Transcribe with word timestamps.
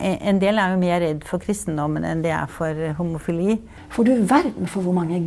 En 0.00 0.40
del 0.40 0.58
er 0.58 0.72
jo 0.72 0.80
mer 0.80 1.02
redd 1.04 1.26
for 1.28 1.42
kristendommen 1.42 2.06
enn 2.08 2.22
de 2.24 2.32
er 2.32 2.48
for 2.50 2.78
homofili. 2.98 3.58
For 3.92 4.08
du 4.08 4.24
verden 4.28 4.70
for 4.70 4.86
hvor 4.86 4.96
mange 4.96 5.20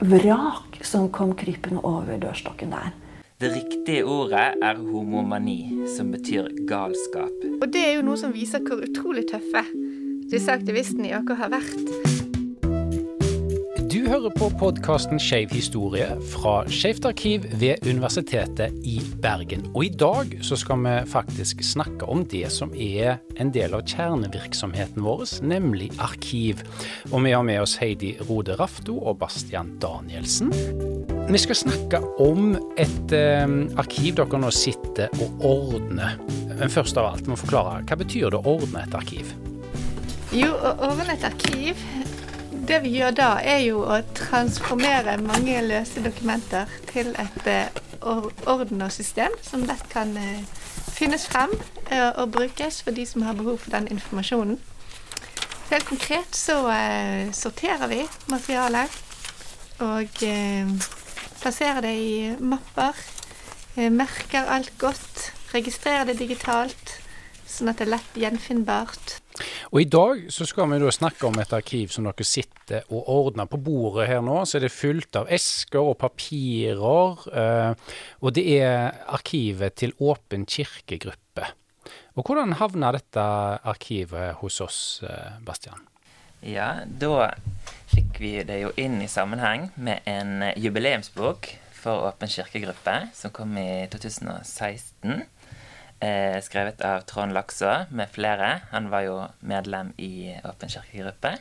vrak 0.00 0.78
som 0.86 1.08
kom 1.10 1.34
krypende 1.38 1.82
over 1.82 2.20
dørstokken 2.22 2.74
der. 2.74 2.94
Det 3.40 3.50
riktige 3.52 4.04
ordet 4.08 4.54
er 4.64 4.78
homomani, 4.80 5.58
som 5.96 6.08
betyr 6.14 6.48
galskap. 6.68 7.42
Og 7.60 7.68
det 7.72 7.82
er 7.84 7.98
jo 7.98 8.06
noe 8.06 8.16
som 8.20 8.32
viser 8.32 8.64
hvor 8.64 8.80
utrolig 8.80 9.26
tøffe 9.28 9.66
disse 10.30 10.52
aktivistene 10.52 11.10
i 11.10 11.16
åker 11.18 11.42
har 11.42 11.52
vært. 11.52 12.15
Hører 14.06 14.30
på 14.38 14.46
podkasten 14.54 15.18
Skeiv 15.18 15.50
historie 15.50 16.06
fra 16.30 16.60
Skeivt 16.70 17.08
arkiv 17.08 17.42
ved 17.58 17.82
Universitetet 17.90 18.74
i 18.86 19.00
Bergen. 19.22 19.64
Og 19.72 19.88
i 19.88 19.90
dag 19.90 20.30
så 20.46 20.54
skal 20.60 20.78
vi 20.84 20.92
faktisk 21.10 21.64
snakke 21.66 22.06
om 22.06 22.22
det 22.30 22.44
som 22.54 22.70
er 22.70 23.16
en 23.42 23.50
del 23.50 23.74
av 23.74 23.82
kjernevirksomheten 23.90 25.02
vår, 25.02 25.24
nemlig 25.42 25.88
arkiv. 25.98 26.62
Og 27.10 27.24
vi 27.24 27.32
har 27.34 27.42
med 27.48 27.64
oss 27.64 27.74
Heidi 27.82 28.12
Rode 28.28 28.54
Rafto 28.60 28.94
og 29.02 29.18
Bastian 29.24 29.74
Danielsen. 29.82 30.54
Vi 31.26 31.42
skal 31.42 31.58
snakke 31.64 31.98
om 32.22 32.54
et 32.78 33.16
eh, 33.16 33.42
arkiv 33.74 34.20
dere 34.20 34.38
nå 34.38 34.52
sitter 34.54 35.10
og 35.18 35.42
ordner. 35.50 36.14
Men 36.54 36.70
først 36.70 36.94
av 37.02 37.10
alt, 37.10 37.26
må 37.26 37.34
forklare, 37.42 37.82
hva 37.90 37.98
betyr 37.98 38.30
det 38.30 38.38
å 38.38 38.54
ordne 38.54 38.86
et 38.86 38.94
arkiv? 38.94 39.34
Jo, 40.30 40.54
å 40.54 40.76
ordne 40.92 41.10
et 41.18 41.26
arkiv 41.26 41.82
det 42.66 42.80
vi 42.82 42.96
gjør 42.98 43.12
da, 43.14 43.28
er 43.42 43.60
jo 43.62 43.82
å 43.86 44.00
transformere 44.16 45.16
mange 45.22 45.58
løse 45.62 46.02
dokumenter 46.02 46.70
til 46.90 47.12
et 47.20 47.48
orden 48.02 48.82
og 48.82 48.92
system 48.94 49.34
som 49.44 49.64
lett 49.68 49.84
kan 49.92 50.12
uh, 50.18 50.64
finnes 50.96 51.26
frem 51.30 51.52
uh, 51.92 52.12
og 52.22 52.32
brukes 52.34 52.80
for 52.82 52.96
de 52.96 53.06
som 53.06 53.22
har 53.26 53.38
behov 53.38 53.60
for 53.62 53.74
den 53.76 53.86
informasjonen. 53.94 54.58
Helt 55.70 55.86
konkret 55.88 56.36
så 56.38 56.60
sorterer 57.34 57.88
vi 57.90 58.04
materialet 58.30 58.92
og 59.82 60.20
plasserer 61.40 61.82
det 61.82 61.94
i 61.98 62.12
mapper. 62.38 62.94
merker 63.90 64.46
alt 64.46 64.70
godt, 64.78 65.32
registrerer 65.50 66.06
det 66.06 66.20
digitalt, 66.20 66.94
sånn 67.50 67.72
at 67.72 67.82
det 67.82 67.88
er 67.88 67.94
lett 67.96 68.20
gjenfinnbart. 68.22 69.16
Og 69.72 69.80
I 69.82 69.88
dag 69.90 70.26
så 70.32 70.46
skal 70.48 70.70
vi 70.70 70.78
da 70.80 70.92
snakke 70.94 71.28
om 71.28 71.38
et 71.40 71.52
arkiv 71.56 71.92
som 71.92 72.06
dere 72.08 72.26
sitter 72.26 72.86
og 72.88 73.10
ordner 73.12 73.48
på 73.50 73.60
bordet 73.60 74.08
her 74.10 74.22
nå. 74.24 74.38
Så 74.44 74.58
er 74.58 74.66
det 74.66 74.74
fullt 74.74 75.18
av 75.20 75.30
esker 75.32 75.82
og 75.82 75.98
papirer. 76.00 77.26
Eh, 77.42 77.92
og 78.22 78.36
det 78.36 78.46
er 78.56 79.02
arkivet 79.16 79.76
til 79.82 79.94
Åpen 80.00 80.46
kirkegruppe. 80.48 81.50
Og 82.16 82.24
Hvordan 82.24 82.56
havna 82.56 82.94
dette 82.96 83.22
arkivet 83.68 84.40
hos 84.40 84.60
oss, 84.64 84.80
eh, 85.04 85.36
Bastian? 85.44 85.84
Ja, 86.40 86.84
da 86.86 87.30
fikk 87.92 88.20
vi 88.20 88.32
det 88.46 88.60
jo 88.62 88.72
inn 88.80 89.00
i 89.02 89.08
sammenheng 89.10 89.70
med 89.76 90.04
en 90.08 90.52
jubileumsbok 90.56 91.48
for 91.76 92.08
Åpen 92.08 92.30
kirkegruppe, 92.30 93.08
som 93.14 93.32
kom 93.34 93.56
i 93.60 93.86
2016 93.92 95.26
eh, 96.00 96.38
skrevet 96.44 96.80
av 96.84 97.04
Trond 97.08 97.34
Lakså 97.36 97.86
med 97.90 98.10
flere. 98.12 98.50
Han 98.70 98.90
var 98.92 99.06
jo 99.06 99.18
medlem 99.40 99.92
i 99.96 100.34
Åpen 100.44 100.72
kirkegruppe. 100.72 101.36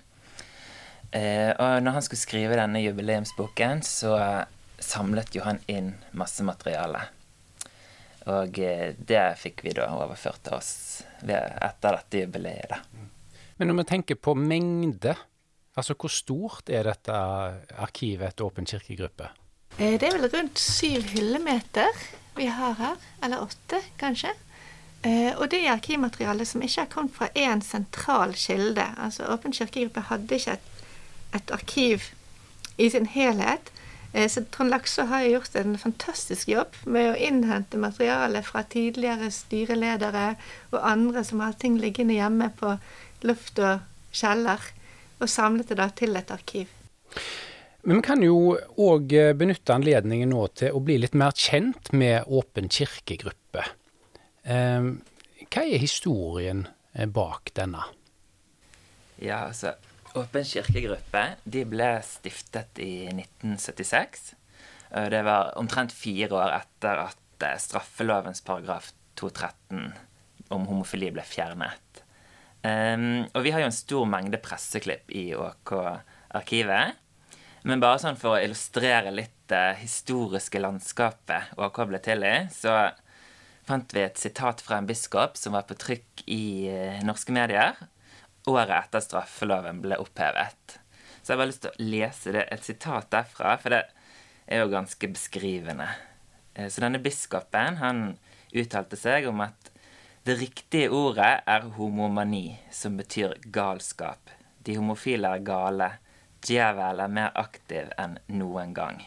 Eh, 1.12 1.52
og 1.52 1.84
når 1.84 2.00
han 2.00 2.06
skulle 2.06 2.24
skrive 2.24 2.60
denne 2.60 2.84
jubileumsboken, 2.84 3.84
så 3.86 4.16
samlet 4.80 5.36
jo 5.36 5.46
han 5.46 5.62
inn 5.72 5.94
masse 6.18 6.44
materiale. 6.44 7.06
Og 8.32 8.60
eh, 8.60 8.96
det 8.98 9.26
fikk 9.40 9.64
vi 9.66 9.76
da 9.78 9.88
overført 9.94 10.42
til 10.48 10.58
oss 10.58 10.74
etter 11.22 12.00
dette 12.00 12.26
jubileet. 12.26 12.72
da. 12.72 12.82
Men 13.58 13.72
når 13.72 13.82
vi 13.82 13.90
tenker 13.92 14.20
på 14.20 14.34
mengde, 14.36 15.16
altså 15.78 15.96
hvor 15.96 16.12
stort 16.12 16.70
er 16.74 16.90
dette 16.90 17.16
arkivet 17.80 18.34
etter 18.34 18.48
Åpen 18.48 18.68
kirkegruppe? 18.68 19.30
Eh, 19.78 19.96
det 20.00 20.10
er 20.10 20.18
vel 20.18 20.30
rundt 20.32 20.60
syv 20.60 21.06
hyllemeter 21.14 21.92
vi 22.36 22.50
har 22.52 22.76
her. 22.80 22.98
Eller 23.24 23.46
åtte, 23.46 23.82
kanskje. 24.02 24.34
Eh, 25.06 25.36
og 25.38 25.52
det 25.54 25.60
er 25.62 25.76
arkivmateriale 25.76 26.48
som 26.50 26.64
ikke 26.66 26.82
har 26.82 26.90
kommet 26.90 27.14
fra 27.14 27.30
én 27.38 27.62
sentral 27.62 28.34
kilde. 28.34 28.86
Altså 28.98 29.28
Åpen 29.30 29.54
kirkegruppe 29.54 30.08
hadde 30.10 30.40
ikke 30.40 30.58
et, 30.58 30.70
et 31.38 31.54
arkiv 31.54 32.08
i 32.82 32.90
sin 32.90 33.06
helhet. 33.14 33.70
Eh, 34.14 34.26
så 34.30 34.42
Trond 34.50 34.74
Lakså 34.74 35.06
har 35.12 35.28
gjort 35.30 35.56
en 35.62 35.78
fantastisk 35.78 36.50
jobb 36.50 36.80
med 36.90 37.12
å 37.12 37.20
innhente 37.22 37.78
materiale 37.78 38.42
fra 38.48 38.66
tidligere 38.66 39.30
styreledere 39.30 40.26
og 40.72 40.82
andre 40.82 41.24
som 41.28 41.46
har 41.46 41.54
ting 41.62 41.78
liggende 41.78 42.18
hjemme 42.18 42.50
på 42.58 42.74
luft 43.30 43.62
og 43.62 43.86
kjeller, 44.16 44.62
og 45.22 45.30
samlet 45.30 45.70
det 45.70 45.78
da 45.84 45.90
til 45.94 46.18
et 46.18 46.32
arkiv. 46.34 46.72
Men 47.86 48.00
vi 48.00 48.08
kan 48.08 48.24
jo 48.26 48.56
òg 48.82 49.12
benytte 49.38 49.76
anledningen 49.76 50.32
nå 50.34 50.48
til 50.58 50.74
å 50.74 50.82
bli 50.82 50.98
litt 51.04 51.14
mer 51.14 51.36
kjent 51.38 51.92
med 51.94 52.26
Åpen 52.26 52.72
kirkegruppe. 52.74 53.68
Ehm, 54.46 55.00
hva 55.50 55.66
er 55.66 55.82
historien 55.82 56.66
eh, 56.94 57.10
bak 57.10 57.52
denne? 57.58 57.84
Ja, 59.22 59.46
altså 59.48 59.76
Åpen 60.16 60.46
kirkegruppe 60.48 61.22
de 61.44 61.66
ble 61.68 61.90
stiftet 62.08 62.80
i 62.80 63.08
1976. 63.12 64.30
Det 65.12 65.22
var 65.28 65.50
omtrent 65.60 65.92
fire 65.92 66.38
år 66.38 66.54
etter 66.56 67.02
at 67.10 67.44
eh, 67.44 67.58
straffelovens 67.60 68.40
paragraf 68.48 68.94
213 69.20 69.90
om 70.56 70.68
homofili 70.70 71.10
ble 71.12 71.26
fjernet. 71.28 71.82
Um, 72.66 73.26
og 73.36 73.44
vi 73.46 73.52
har 73.54 73.62
jo 73.62 73.70
en 73.70 73.76
stor 73.76 74.08
mengde 74.10 74.40
presseklipp 74.42 75.12
i 75.14 75.28
ÅK-arkivet. 75.38 76.96
Men 77.66 77.82
bare 77.82 78.00
sånn 78.02 78.18
for 78.18 78.36
å 78.36 78.42
illustrere 78.42 79.14
litt 79.14 79.34
det 79.52 79.78
historiske 79.84 80.62
landskapet 80.62 81.54
ÅK 81.62 81.82
ble 81.90 82.00
til 82.02 82.26
i, 82.26 82.36
så 82.54 82.74
fant 83.66 83.94
vi 83.96 84.04
et 84.06 84.22
sitat 84.22 84.62
fra 84.62 84.80
en 84.80 84.88
biskop 84.90 85.38
som 85.40 85.56
var 85.58 85.66
på 85.70 85.78
trykk 85.82 86.26
i 86.32 86.46
eh, 86.72 87.04
norske 87.06 87.34
medier 87.36 87.78
året 88.50 88.74
etter 88.78 89.04
straffeloven 89.04 89.82
ble 89.84 89.98
opphevet. 90.02 90.78
Så 91.22 91.32
jeg 91.32 91.36
har 91.36 91.42
bare 91.42 91.50
lyst 91.50 91.64
til 91.66 91.72
å 91.74 91.90
lese 91.92 92.34
det, 92.36 92.44
et 92.54 92.66
sitat 92.66 93.10
derfra, 93.14 93.56
for 93.62 93.74
det 93.74 93.82
er 94.46 94.62
jo 94.62 94.74
ganske 94.74 95.10
beskrivende. 95.10 95.88
Eh, 96.54 96.70
så 96.70 96.84
denne 96.86 97.02
biskopen 97.02 97.80
han 97.82 98.04
uttalte 98.56 99.00
seg 99.00 99.30
om 99.32 99.42
at 99.46 99.72
det 100.26 100.38
riktige 100.40 100.90
ordet 100.94 101.44
er 101.46 101.68
homomani, 101.78 102.60
som 102.74 102.98
betyr 102.98 103.36
galskap. 103.54 104.32
De 104.66 104.78
homofile 104.78 105.36
er 105.38 105.44
gale. 105.46 105.90
Djevel 106.46 107.02
er 107.02 107.12
mer 107.14 107.34
aktiv 107.38 107.92
enn 108.02 108.18
noen 108.34 108.74
gang. 108.78 109.04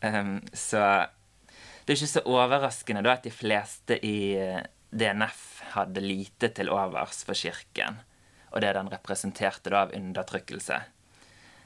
Um, 0.00 0.38
så 0.52 1.08
det 1.88 1.94
er 1.94 2.02
ikke 2.02 2.12
så 2.18 2.20
overraskende 2.28 3.00
da 3.00 3.14
at 3.16 3.24
de 3.24 3.30
fleste 3.32 3.96
i 4.04 4.36
eh, 4.36 4.60
DNF 4.92 5.44
hadde 5.72 6.02
lite 6.04 6.50
til 6.52 6.68
overs 6.68 7.22
for 7.24 7.32
kirken, 7.32 8.02
og 8.52 8.60
det 8.60 8.74
den 8.76 8.90
representerte 8.92 9.72
da 9.72 9.86
av 9.86 9.94
undertrykkelse. 9.96 10.82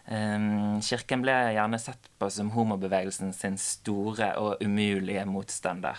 Um, 0.06 0.78
kirken 0.82 1.24
ble 1.26 1.34
gjerne 1.56 1.78
sett 1.82 2.06
på 2.22 2.28
som 2.30 2.52
homobevegelsen 2.54 3.34
sin 3.34 3.58
store 3.58 4.30
og 4.38 4.62
umulige 4.62 5.26
motstander. 5.26 5.98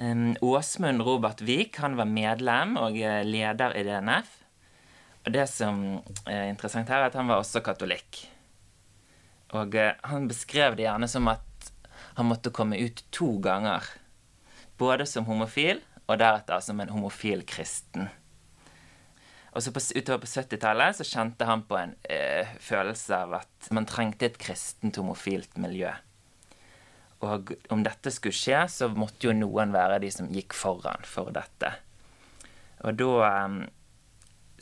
Um, 0.00 0.32
Åsmund 0.40 1.04
Robert 1.04 1.44
Wiik 1.44 1.76
han 1.84 2.00
var 2.00 2.08
medlem 2.08 2.78
og 2.80 2.96
eh, 2.96 3.20
leder 3.28 3.76
i 3.76 3.84
DNF. 3.84 4.32
Og 5.26 5.32
det 5.36 5.44
som 5.52 5.84
er 6.24 6.48
interessant 6.48 6.88
her, 6.88 7.04
er 7.04 7.12
at 7.12 7.20
han 7.20 7.28
var 7.28 7.44
også 7.44 7.60
katolikk. 7.64 8.24
Og 9.60 9.76
han 9.76 10.24
beskrev 10.26 10.80
det 10.80 10.88
gjerne 10.88 11.08
som 11.12 11.28
at 11.28 11.51
han 12.16 12.28
måtte 12.28 12.52
komme 12.54 12.78
ut 12.78 13.04
to 13.10 13.36
ganger. 13.42 13.86
Både 14.78 15.06
som 15.06 15.26
homofil 15.28 15.80
og 16.08 16.18
deretter 16.20 16.60
som 16.64 16.80
en 16.82 16.92
homofil 16.92 17.44
kristen. 17.48 18.10
Og 19.52 19.62
så 19.62 19.72
på, 19.72 19.82
Utover 19.96 20.22
på 20.22 20.30
70-tallet 20.30 20.96
så 20.96 21.06
kjente 21.06 21.46
han 21.48 21.64
på 21.68 21.76
en 21.76 21.92
eh, 22.08 22.48
følelse 22.60 23.18
av 23.26 23.36
at 23.42 23.68
man 23.76 23.88
trengte 23.88 24.30
et 24.30 24.40
kristent 24.40 24.96
homofilt 25.00 25.58
miljø. 25.60 25.92
Og 27.22 27.52
om 27.70 27.84
dette 27.84 28.10
skulle 28.10 28.34
skje, 28.34 28.64
så 28.72 28.88
måtte 28.96 29.28
jo 29.28 29.36
noen 29.36 29.74
være 29.74 30.00
de 30.02 30.10
som 30.10 30.30
gikk 30.32 30.56
foran 30.56 31.04
for 31.06 31.30
dette. 31.36 31.74
Og 32.82 32.96
da 32.98 33.12
eh, 33.28 33.58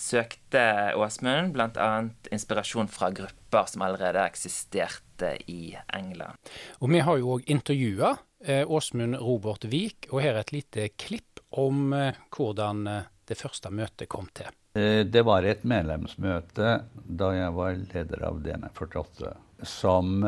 søkte 0.00 0.62
Åsmund 0.96 1.52
bl.a. 1.54 1.88
inspirasjon 2.32 2.88
fra 2.88 3.10
grupper 3.14 3.68
som 3.68 3.84
allerede 3.84 4.24
eksisterte 4.24 5.34
i 5.50 5.76
England. 5.94 6.38
Og 6.80 6.90
Vi 6.90 7.02
har 7.04 7.20
jo 7.20 7.36
òg 7.36 7.50
intervjua 7.52 8.14
eh, 8.44 8.64
Åsmund 8.64 9.20
Robert 9.20 9.66
Wiik, 9.68 10.08
og 10.10 10.22
her 10.24 10.34
er 10.34 10.44
et 10.44 10.54
lite 10.56 10.88
klipp 10.96 11.42
om 11.50 11.92
eh, 11.92 12.16
hvordan 12.32 12.86
eh, 12.88 13.10
det 13.28 13.38
første 13.38 13.70
møtet 13.70 14.08
kom 14.10 14.30
til. 14.34 14.48
Det 14.70 15.22
var 15.26 15.42
et 15.42 15.64
medlemsmøte 15.66 16.72
da 16.94 17.28
jeg 17.34 17.54
var 17.56 17.72
leder 17.74 18.20
av 18.28 18.36
DNF48, 18.44 19.32
som 19.66 20.22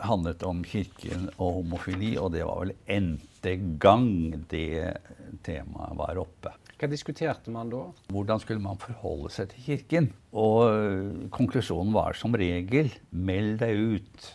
handlet 0.00 0.44
om 0.48 0.62
kirken 0.64 1.26
og 1.36 1.58
homofili, 1.60 2.14
og 2.16 2.32
det 2.32 2.46
var 2.48 2.62
vel 2.62 2.72
n-te 2.88 3.54
gang 3.80 4.08
det 4.48 4.96
temaet 5.44 6.00
var 6.00 6.20
oppe. 6.24 6.54
Hva 6.84 6.90
diskuterte 6.92 7.48
man 7.48 7.70
da? 7.72 7.78
Hvordan 8.12 8.40
skulle 8.42 8.60
man 8.60 8.76
forholde 8.76 9.30
seg 9.32 9.46
til 9.54 9.62
Kirken? 9.64 10.08
Og 10.36 10.58
øh, 10.68 11.30
konklusjonen 11.32 11.94
var 11.96 12.12
som 12.12 12.36
regel 12.36 12.90
meld 13.08 13.62
deg 13.62 13.80
ut. 13.94 14.26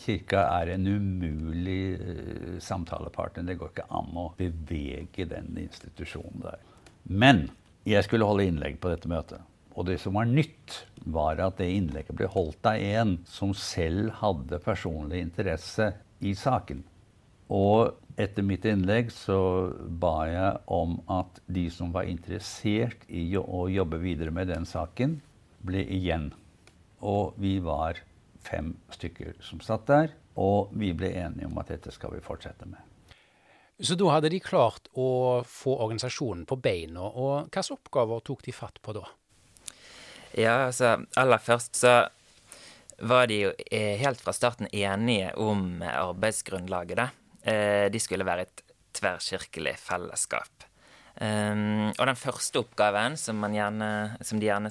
Kirka 0.00 0.46
er 0.62 0.72
en 0.72 0.88
umulig 0.88 1.84
uh, 2.00 2.56
samtalepartner. 2.64 3.44
Det 3.50 3.58
går 3.60 3.74
ikke 3.74 3.86
an 4.00 4.16
å 4.16 4.24
bevege 4.38 5.28
den 5.28 5.52
institusjonen 5.60 6.40
der. 6.46 6.64
Men 7.04 7.44
jeg 7.84 8.08
skulle 8.08 8.28
holde 8.28 8.48
innlegg 8.48 8.80
på 8.80 8.94
dette 8.94 9.12
møtet. 9.12 9.44
Og 9.76 9.90
det 9.92 9.98
som 10.00 10.16
var 10.16 10.28
nytt, 10.28 10.80
var 11.04 11.44
at 11.44 11.60
det 11.60 11.68
innlegget 11.68 12.16
ble 12.16 12.32
holdt 12.32 12.64
av 12.72 12.80
en 12.80 13.18
som 13.28 13.52
selv 13.52 14.16
hadde 14.24 14.64
personlig 14.64 15.20
interesse 15.28 15.92
i 16.24 16.32
saken. 16.32 16.80
Og 17.52 17.92
etter 18.20 18.44
mitt 18.46 18.66
innlegg 18.68 19.10
så 19.14 19.38
ba 20.02 20.14
jeg 20.28 20.60
om 20.70 20.98
at 21.10 21.40
de 21.50 21.66
som 21.72 21.92
var 21.94 22.08
interessert 22.10 23.06
i 23.08 23.24
å 23.38 23.64
jobbe 23.72 24.00
videre 24.02 24.34
med 24.34 24.50
den 24.52 24.68
saken, 24.68 25.18
ble 25.64 25.82
igjen. 25.84 26.30
Og 27.00 27.34
vi 27.40 27.58
var 27.64 28.00
fem 28.44 28.74
stykker 28.92 29.36
som 29.44 29.60
satt 29.64 29.88
der, 29.88 30.14
og 30.40 30.72
vi 30.76 30.92
ble 30.96 31.12
enige 31.20 31.48
om 31.48 31.58
at 31.60 31.72
dette 31.72 31.92
skal 31.94 32.14
vi 32.14 32.24
fortsette 32.24 32.68
med. 32.68 32.80
Så 33.80 33.96
da 33.96 34.10
hadde 34.12 34.28
de 34.32 34.42
klart 34.44 34.90
å 34.92 35.40
få 35.48 35.78
organisasjonen 35.80 36.44
på 36.48 36.58
beina, 36.60 37.00
og 37.00 37.48
hvilke 37.48 37.76
oppgaver 37.76 38.24
tok 38.24 38.44
de 38.44 38.52
fatt 38.52 38.80
på 38.84 38.92
da? 38.96 39.06
Ja, 40.36 40.66
altså 40.68 40.98
aller 41.18 41.40
først 41.42 41.80
så 41.80 41.94
var 43.00 43.30
de 43.30 43.38
jo 43.46 43.54
eh, 43.72 43.96
helt 43.98 44.20
fra 44.20 44.34
starten 44.36 44.68
enige 44.68 45.32
om 45.40 45.80
arbeidsgrunnlaget, 45.80 47.00
da. 47.00 47.08
Eh, 47.42 47.86
de 47.92 48.00
skulle 48.02 48.26
være 48.26 48.48
et 48.48 48.64
tverrkirkelig 48.96 49.76
fellesskap. 49.80 50.66
Um, 51.20 51.90
og 51.90 52.06
den 52.06 52.16
første 52.16 52.62
oppgaven 52.62 53.16
som, 53.20 53.42
gjerne, 53.52 54.16
som, 54.24 54.40
de 54.40 54.46
gjerne 54.46 54.70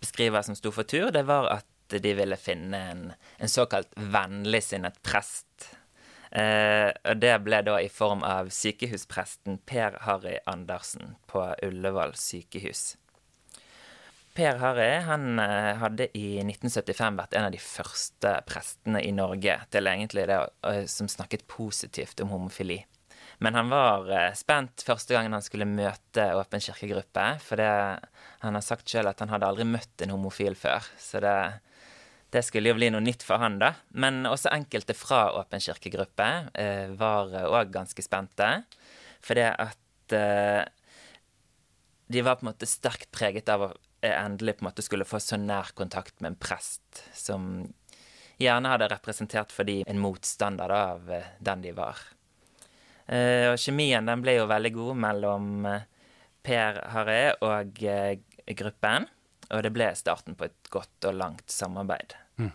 beskriver 0.00 0.42
som 0.42 0.56
sto 0.58 0.72
for 0.74 0.88
tur, 0.88 1.12
det 1.14 1.22
var 1.28 1.50
at 1.60 1.98
de 2.02 2.14
ville 2.16 2.36
finne 2.40 2.80
en, 2.90 3.04
en 3.38 3.50
såkalt 3.50 3.92
vennligsinnet 3.96 4.98
prest. 5.06 5.70
Uh, 6.28 6.90
og 7.08 7.20
det 7.22 7.36
ble 7.44 7.62
da 7.64 7.78
i 7.80 7.90
form 7.92 8.24
av 8.26 8.50
sykehuspresten 8.52 9.60
Per 9.68 9.96
Harry 10.04 10.36
Andersen 10.50 11.14
på 11.30 11.46
Ullevål 11.64 12.16
sykehus. 12.18 12.96
Per 14.38 14.60
Harry 14.62 15.00
han 15.02 15.40
eh, 15.42 15.72
hadde 15.80 16.06
i 16.14 16.36
1975 16.44 17.16
vært 17.18 17.32
en 17.34 17.48
av 17.48 17.54
de 17.54 17.58
første 17.58 18.36
prestene 18.46 19.00
i 19.02 19.10
Norge 19.10 19.56
til 19.74 19.90
egentlig 19.90 20.28
det 20.30 20.38
som 20.92 21.08
snakket 21.10 21.42
positivt 21.50 22.22
om 22.22 22.30
homofili. 22.30 22.78
Men 23.42 23.54
han 23.58 23.70
var 23.70 24.06
eh, 24.14 24.34
spent 24.38 24.82
første 24.86 25.16
gangen 25.16 25.34
han 25.34 25.42
skulle 25.42 25.66
møte 25.66 26.28
Åpen 26.38 26.62
kirkegruppe. 26.62 27.24
For 27.42 27.58
det, 27.58 27.72
han 28.44 28.58
har 28.58 28.66
sagt 28.66 28.86
sjøl 28.90 29.10
at 29.10 29.18
han 29.22 29.32
hadde 29.32 29.48
aldri 29.48 29.66
møtt 29.66 30.06
en 30.06 30.14
homofil 30.14 30.54
før. 30.58 30.86
Så 31.02 31.22
det, 31.22 31.34
det, 32.34 32.44
skulle 32.46 32.70
jo 32.70 32.78
bli 32.78 32.92
noe 32.94 33.02
nytt 33.02 33.26
for 33.26 33.42
han, 33.42 33.58
da. 33.62 33.72
Men 33.90 34.22
også 34.30 34.54
enkelte 34.54 34.94
fra 34.98 35.28
Åpen 35.38 35.66
kirkegruppe 35.66 36.30
eh, 36.54 36.94
var 36.98 37.34
òg 37.46 37.74
ganske 37.74 38.06
spente. 38.06 38.52
For 39.18 39.38
det 39.38 39.50
at 39.50 40.14
eh, 40.14 40.62
de 42.08 42.22
var 42.22 42.38
på 42.38 42.46
en 42.46 42.52
måte 42.52 42.70
sterkt 42.70 43.10
preget 43.14 43.50
av 43.50 43.72
å 44.02 44.12
endelig 44.12 44.58
på 44.58 44.64
en 44.64 44.68
måte 44.70 44.84
skulle 44.84 45.06
få 45.08 45.20
så 45.22 45.38
nær 45.40 45.72
kontakt 45.78 46.20
med 46.20 46.32
en 46.32 46.40
prest 46.40 47.02
som 47.16 47.66
gjerne 48.38 48.70
hadde 48.70 48.90
representert 48.92 49.52
for 49.54 49.68
de 49.68 49.82
en 49.86 50.00
motstander 50.00 50.72
av 50.72 51.10
eh, 51.12 51.34
den 51.42 51.64
de 51.64 51.74
var. 51.76 52.00
Eh, 53.06 53.50
og 53.52 53.58
kjemien 53.58 54.06
den 54.06 54.22
ble 54.22 54.38
jo 54.38 54.48
veldig 54.50 54.72
god 54.76 55.00
mellom 55.06 55.66
eh, 55.66 55.86
Per 56.48 56.78
Haré 56.94 57.22
og 57.44 57.82
gruppen, 58.56 59.08
og 59.50 59.64
det 59.64 59.72
ble 59.74 59.88
starten 59.98 60.36
på 60.38 60.46
et 60.46 60.70
godt 60.72 61.08
og 61.10 61.18
langt 61.18 61.50
samarbeid. 61.52 62.14
Mm. 62.38 62.52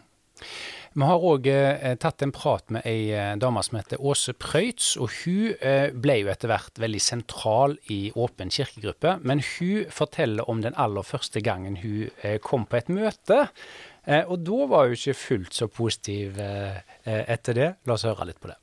Vi 0.93 1.01
har 1.09 1.23
òg 1.25 1.47
eh, 1.49 1.95
tatt 1.97 2.21
en 2.21 2.29
prat 2.29 2.69
med 2.69 2.85
ei 2.85 3.07
eh, 3.17 3.31
dame 3.41 3.63
som 3.65 3.79
heter 3.79 3.97
Åse 3.97 4.35
Prøyts, 4.37 4.91
og 5.01 5.09
Hun 5.23 5.55
eh, 5.57 5.87
ble 5.89 6.19
jo 6.19 6.27
etter 6.29 6.51
hvert 6.51 6.77
veldig 6.77 6.99
sentral 7.01 7.73
i 7.89 8.11
Åpen 8.13 8.53
kirkegruppe. 8.53 9.15
Men 9.25 9.41
hun 9.41 9.87
forteller 9.89 10.45
om 10.49 10.61
den 10.61 10.77
aller 10.77 11.01
første 11.01 11.41
gangen 11.41 11.79
hun 11.81 12.11
eh, 12.21 12.37
kom 12.45 12.67
på 12.69 12.77
et 12.77 12.91
møte. 12.93 13.39
Eh, 14.05 14.21
og 14.21 14.43
da 14.45 14.67
var 14.69 14.91
hun 14.91 14.93
ikke 14.99 15.17
fullt 15.17 15.57
så 15.57 15.69
positiv 15.71 16.37
eh, 16.37 16.77
etter 17.09 17.57
det. 17.57 17.71
La 17.89 17.97
oss 17.97 18.05
høre 18.05 18.29
litt 18.29 18.43
på 18.43 18.53
det. 18.53 18.59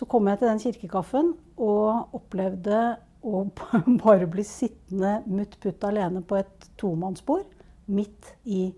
Så 0.00 0.08
kom 0.08 0.32
jeg 0.32 0.40
til 0.40 0.48
den 0.48 0.64
kirkekaffen 0.64 1.34
og 1.60 2.16
opplevde 2.16 2.80
å 3.20 3.44
bare 4.06 4.30
bli 4.32 4.46
sittende 4.48 5.18
mutt 5.28 5.60
putt 5.60 5.84
alene 5.84 6.24
på 6.24 6.40
et 6.40 6.72
tomannsbord 6.80 7.44
midt 7.92 8.32
i 8.48 8.70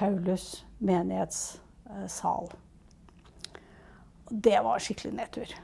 Paulus 0.00 0.62
menighets 0.80 1.58
Eh, 1.58 1.65
sal. 2.10 2.50
Det 4.28 4.58
var 4.64 4.82
skikkelig 4.82 5.14
nedtur. 5.14 5.54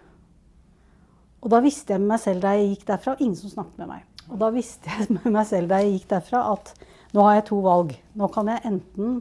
Og 1.43 1.51
da 1.51 1.59
visste 1.65 1.95
jeg 1.95 2.03
med 2.03 2.13
meg 2.13 2.23
selv 2.23 2.45
da 2.45 2.55
jeg 2.55 2.71
gikk 2.73 2.87
derfra 2.93 3.17
Ingen 3.19 3.39
som 3.39 3.51
snakket 3.51 3.83
med 3.83 3.91
meg. 3.91 4.07
Og 4.31 4.39
da 4.39 4.53
visste 4.55 4.93
jeg 4.93 5.11
med 5.17 5.29
meg 5.35 5.47
selv 5.49 5.73
da 5.73 5.81
jeg 5.83 5.97
gikk 5.97 6.09
derfra 6.15 6.45
at 6.53 6.73
nå 7.13 7.27
har 7.27 7.41
jeg 7.41 7.49
to 7.51 7.59
valg. 7.65 7.93
Nå 8.17 8.29
kan 8.33 8.49
jeg 8.49 8.65
enten 8.69 9.19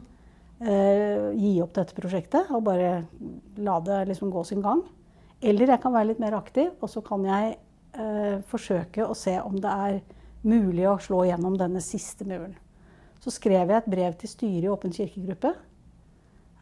eh, 0.62 1.32
gi 1.36 1.56
opp 1.64 1.74
dette 1.76 1.96
prosjektet 1.96 2.52
og 2.54 2.64
bare 2.68 2.94
la 3.60 3.76
det 3.84 4.04
liksom 4.12 4.30
gå 4.32 4.44
sin 4.48 4.62
gang. 4.64 4.84
Eller 5.42 5.74
jeg 5.74 5.82
kan 5.82 5.94
være 5.94 6.12
litt 6.12 6.22
mer 6.22 6.38
aktiv, 6.38 6.70
og 6.78 6.88
så 6.88 7.02
kan 7.02 7.26
jeg 7.26 7.56
eh, 7.98 8.38
forsøke 8.48 9.04
å 9.04 9.16
se 9.18 9.34
om 9.42 9.58
det 9.58 9.72
er 9.88 9.98
mulig 10.46 10.86
å 10.86 11.00
slå 11.02 11.24
gjennom 11.26 11.58
denne 11.58 11.82
siste 11.82 12.26
muren. 12.28 12.54
Så 13.22 13.34
skrev 13.34 13.66
jeg 13.66 13.82
et 13.82 13.90
brev 13.90 14.14
til 14.18 14.30
styret 14.30 14.66
i 14.66 14.70
Åpen 14.70 14.94
kirkegruppe 14.94 15.52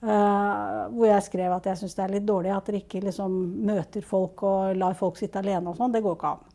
Uh, 0.00 0.86
hvor 0.94 1.10
jeg 1.10 1.24
skrev 1.26 1.52
at 1.52 1.66
jeg 1.68 1.76
syns 1.76 1.96
det 1.98 2.04
er 2.06 2.12
litt 2.14 2.24
dårlig 2.24 2.54
at 2.54 2.68
dere 2.70 2.78
ikke 2.80 3.02
liksom 3.04 3.34
møter 3.68 4.04
folk 4.06 4.40
og 4.48 4.78
lar 4.80 4.94
folk 4.96 5.18
sitte 5.20 5.42
alene 5.42 5.72
og 5.72 5.76
sånn. 5.76 5.92
Det 5.92 6.00
går 6.04 6.16
ikke 6.16 6.30
an. 6.30 6.46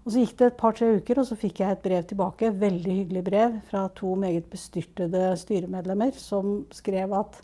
Og 0.00 0.10
Så 0.10 0.24
gikk 0.24 0.32
det 0.40 0.46
et 0.48 0.56
par-tre 0.58 0.88
uker, 0.96 1.20
og 1.20 1.28
så 1.28 1.36
fikk 1.38 1.60
jeg 1.60 1.76
et 1.76 1.84
brev 1.84 2.06
tilbake. 2.08 2.50
Veldig 2.58 2.96
hyggelig 2.96 3.22
brev 3.26 3.60
fra 3.68 3.84
to 3.94 4.16
meget 4.18 4.48
bestyrtede 4.50 5.28
styremedlemmer 5.38 6.16
som 6.18 6.64
skrev 6.74 7.14
at 7.20 7.38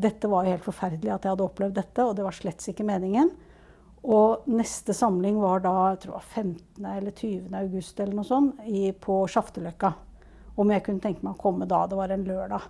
dette 0.00 0.28
var 0.30 0.46
helt 0.48 0.64
forferdelig 0.64 1.12
at 1.12 1.26
jeg 1.26 1.34
hadde 1.34 1.44
opplevd 1.44 1.76
dette, 1.76 2.04
og 2.04 2.14
det 2.16 2.24
var 2.24 2.36
slett 2.36 2.64
ikke 2.70 2.86
meningen. 2.86 3.32
Og 4.06 4.46
neste 4.46 4.94
samling 4.94 5.40
var 5.42 5.64
da 5.64 5.74
jeg 5.90 6.02
tror 6.04 6.14
det 6.14 6.18
var 6.20 6.26
15. 6.30 6.88
eller 6.94 7.10
20. 7.10 7.54
august 7.58 8.00
eller 8.00 8.20
noe 8.20 8.28
sånt, 8.28 8.60
i, 8.70 8.92
på 8.92 9.24
Sjafteløkka. 9.32 9.92
Om 10.56 10.70
jeg 10.72 10.84
kunne 10.86 11.02
tenke 11.02 11.26
meg 11.26 11.34
å 11.34 11.42
komme 11.42 11.66
da. 11.68 11.82
Det 11.90 11.98
var 11.98 12.14
en 12.14 12.26
lørdag. 12.28 12.68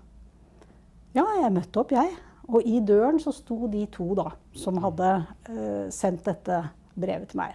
Ja, 1.17 1.25
jeg 1.41 1.53
møtte 1.55 1.81
opp, 1.81 1.95
jeg. 1.97 2.11
Og 2.47 2.67
i 2.69 2.81
døren 2.85 3.17
så 3.23 3.33
sto 3.35 3.67
de 3.73 3.87
to 3.93 4.11
da, 4.19 4.29
som 4.55 4.77
hadde 4.85 5.13
uh, 5.49 5.87
sendt 5.95 6.27
dette 6.29 6.59
brevet 6.95 7.31
til 7.33 7.41
meg. 7.41 7.55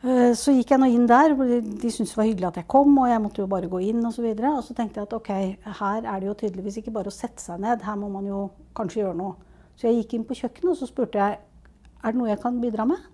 Uh, 0.00 0.32
så 0.32 0.54
gikk 0.56 0.72
jeg 0.72 0.80
nå 0.80 0.88
inn 0.88 1.04
der. 1.10 1.36
De, 1.36 1.60
de 1.60 1.92
syntes 1.92 2.14
det 2.14 2.20
var 2.22 2.30
hyggelig 2.30 2.48
at 2.48 2.62
jeg 2.62 2.68
kom, 2.72 2.96
og 3.02 3.10
jeg 3.10 3.22
måtte 3.22 3.44
jo 3.44 3.50
bare 3.52 3.68
gå 3.68 3.82
inn. 3.90 4.00
Og, 4.00 4.16
så 4.16 4.24
og 4.24 4.64
så 4.64 4.78
tenkte 4.78 5.02
jeg 5.02 5.10
at 5.10 5.14
ok, 5.18 5.30
her 5.82 6.00
er 6.00 6.24
det 6.24 6.30
jo 6.30 6.38
tydeligvis 6.40 6.80
ikke 6.80 6.96
bare 6.96 7.12
å 7.12 7.14
sette 7.14 7.44
seg 7.44 7.60
ned, 7.60 7.84
her 7.84 8.00
må 8.00 8.08
man 8.08 8.26
jo 8.26 8.48
kanskje 8.74 9.04
gjøre 9.04 9.20
noe. 9.20 9.36
Så 9.76 9.88
jeg 9.90 10.00
gikk 10.00 10.16
inn 10.16 10.26
på 10.28 10.40
kjøkkenet 10.40 10.72
og 10.72 10.80
så 10.80 10.88
spurte 10.88 11.20
jeg 11.20 11.38
er 12.00 12.12
det 12.12 12.16
noe 12.16 12.32
jeg 12.32 12.40
kan 12.40 12.60
bidra 12.64 12.88
med. 12.88 13.08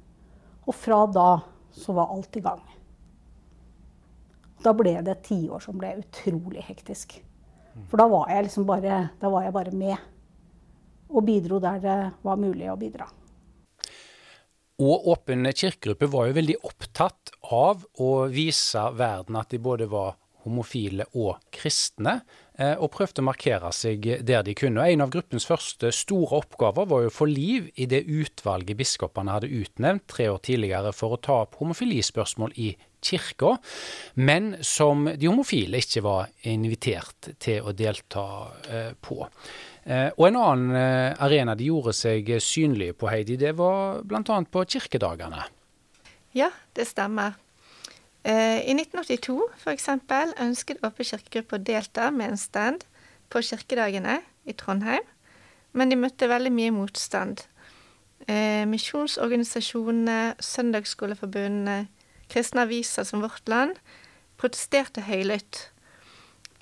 Og 0.66 0.74
fra 0.78 1.02
da 1.10 1.28
så 1.74 1.94
var 1.94 2.14
alt 2.14 2.38
i 2.38 2.46
gang. 2.46 2.62
Da 4.62 4.72
ble 4.74 4.94
det 5.02 5.12
et 5.12 5.26
tiår 5.26 5.62
som 5.62 5.78
ble 5.78 5.98
utrolig 6.00 6.62
hektisk. 6.70 7.18
For 7.90 8.00
da 8.00 8.08
var 8.08 8.32
jeg 8.32 8.46
liksom 8.46 8.66
bare, 8.68 8.98
jeg 9.20 9.54
bare 9.54 9.76
med. 9.76 9.96
Og 11.12 11.24
bidro 11.26 11.60
der 11.62 11.80
det 11.82 11.96
var 12.24 12.40
mulig 12.40 12.70
å 12.72 12.78
bidra. 12.80 13.06
Og 14.82 15.08
Åpen 15.08 15.48
kirkegruppe 15.56 16.08
var 16.12 16.28
jo 16.28 16.36
veldig 16.36 16.56
opptatt 16.68 17.32
av 17.54 17.86
å 18.02 18.10
vise 18.28 18.82
verden 18.96 19.38
at 19.40 19.54
de 19.54 19.60
både 19.62 19.88
var 19.88 20.16
homofile 20.46 21.06
og 21.18 21.40
kristne, 21.54 22.20
eh, 22.58 22.74
og 22.78 22.92
prøvde 22.94 23.22
å 23.22 23.26
markere 23.26 23.72
seg 23.74 24.04
der 24.26 24.44
de 24.46 24.54
kunne. 24.58 24.84
En 24.86 25.02
av 25.02 25.10
gruppens 25.14 25.46
første 25.48 25.90
store 25.94 26.42
oppgaver 26.42 26.86
var 26.86 27.02
jo 27.02 27.10
å 27.10 27.16
få 27.16 27.28
liv 27.30 27.70
i 27.74 27.88
det 27.90 28.04
utvalget 28.04 28.78
biskopene 28.78 29.34
hadde 29.34 29.50
utnevnt 29.50 30.06
tre 30.12 30.28
år 30.30 30.38
tidligere 30.46 30.92
for 30.94 31.16
å 31.16 31.20
ta 31.22 31.40
opp 31.46 31.58
homofilispørsmål 31.60 32.54
i 32.62 32.74
kirka, 33.06 33.56
men 34.14 34.54
som 34.64 35.06
de 35.06 35.28
homofile 35.28 35.80
ikke 35.82 36.02
var 36.04 36.28
invitert 36.50 37.32
til 37.42 37.66
å 37.66 37.74
delta 37.76 38.26
eh, 38.70 38.92
på. 39.00 39.20
Eh, 39.84 40.10
og 40.16 40.28
en 40.28 40.38
annen 40.40 40.78
eh, 40.78 41.16
arena 41.22 41.56
de 41.58 41.70
gjorde 41.70 41.94
seg 41.96 42.30
synlige 42.42 42.96
på, 42.98 43.10
Heidi, 43.12 43.38
det 43.40 43.54
var 43.58 44.02
bl.a. 44.06 44.22
på 44.22 44.66
kirkedagene. 44.76 45.48
Ja, 46.36 46.52
det 46.76 46.88
stemmer. 46.90 47.38
I 48.26 48.74
1982 48.74 49.36
f.eks. 49.54 49.84
ønsket 50.42 50.80
Åpen 50.82 51.06
kirkegruppe 51.06 51.60
å 51.60 51.62
delta 51.62 52.08
med 52.10 52.32
en 52.32 52.40
stand 52.40 52.82
på 53.30 53.38
kirkedagene 53.38 54.16
i 54.50 54.54
Trondheim, 54.58 55.04
men 55.78 55.92
de 55.92 55.98
møtte 56.00 56.26
veldig 56.26 56.50
mye 56.50 56.72
motstand. 56.74 57.44
Misjonsorganisasjonene, 58.26 60.34
søndagsskoleforbundene, 60.42 61.86
kristne 62.32 62.66
aviser 62.66 63.06
som 63.06 63.22
Vårt 63.24 63.48
Land 63.48 63.78
protesterte 64.40 65.04
høylytt. 65.06 65.70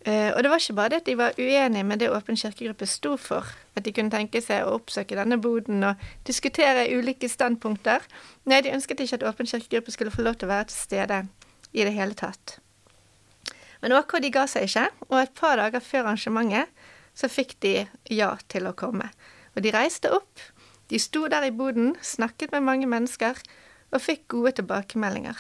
Eh, 0.05 0.31
og 0.35 0.43
det 0.45 0.51
var 0.53 0.61
ikke 0.61 0.77
bare 0.77 0.93
det 0.93 1.01
at 1.01 1.07
de 1.09 1.15
var 1.17 1.39
uenige 1.41 1.85
med 1.89 2.03
det 2.03 2.11
Åpen 2.13 2.37
kirkegruppe 2.37 2.87
sto 2.87 3.15
for, 3.17 3.49
at 3.75 3.87
de 3.87 3.93
kunne 3.97 4.13
tenke 4.13 4.43
seg 4.45 4.67
å 4.67 4.75
oppsøke 4.77 5.17
denne 5.17 5.39
boden 5.41 5.87
og 5.89 6.03
diskutere 6.29 6.91
ulike 6.93 7.31
standpunkter. 7.33 8.05
Nei, 8.45 8.61
de 8.61 8.75
ønsket 8.77 9.01
ikke 9.01 9.23
at 9.23 9.25
Åpen 9.31 9.49
kirkegruppe 9.49 9.95
skulle 9.95 10.13
få 10.13 10.27
lov 10.27 10.37
til 10.37 10.51
å 10.51 10.53
være 10.53 10.69
til 10.69 10.77
stede 10.77 11.23
i 11.73 11.87
det 11.89 11.95
hele 11.97 12.19
tatt. 12.19 12.59
Men 13.81 13.97
OK, 13.97 14.19
de 14.21 14.33
ga 14.33 14.45
seg 14.49 14.69
ikke, 14.69 14.87
og 15.09 15.19
et 15.23 15.33
par 15.37 15.57
dager 15.61 15.83
før 15.85 16.07
arrangementet 16.11 16.85
så 17.17 17.31
fikk 17.31 17.57
de 17.65 17.75
ja 18.13 18.31
til 18.53 18.69
å 18.69 18.77
komme. 18.77 19.09
Og 19.55 19.65
de 19.65 19.73
reiste 19.73 20.13
opp, 20.13 20.41
de 20.93 21.01
sto 21.01 21.25
der 21.33 21.49
i 21.49 21.55
boden, 21.55 21.95
snakket 22.05 22.53
med 22.53 22.67
mange 22.69 22.89
mennesker 22.91 23.41
og 23.95 24.03
fikk 24.03 24.27
gode 24.37 24.57
tilbakemeldinger. 24.61 25.39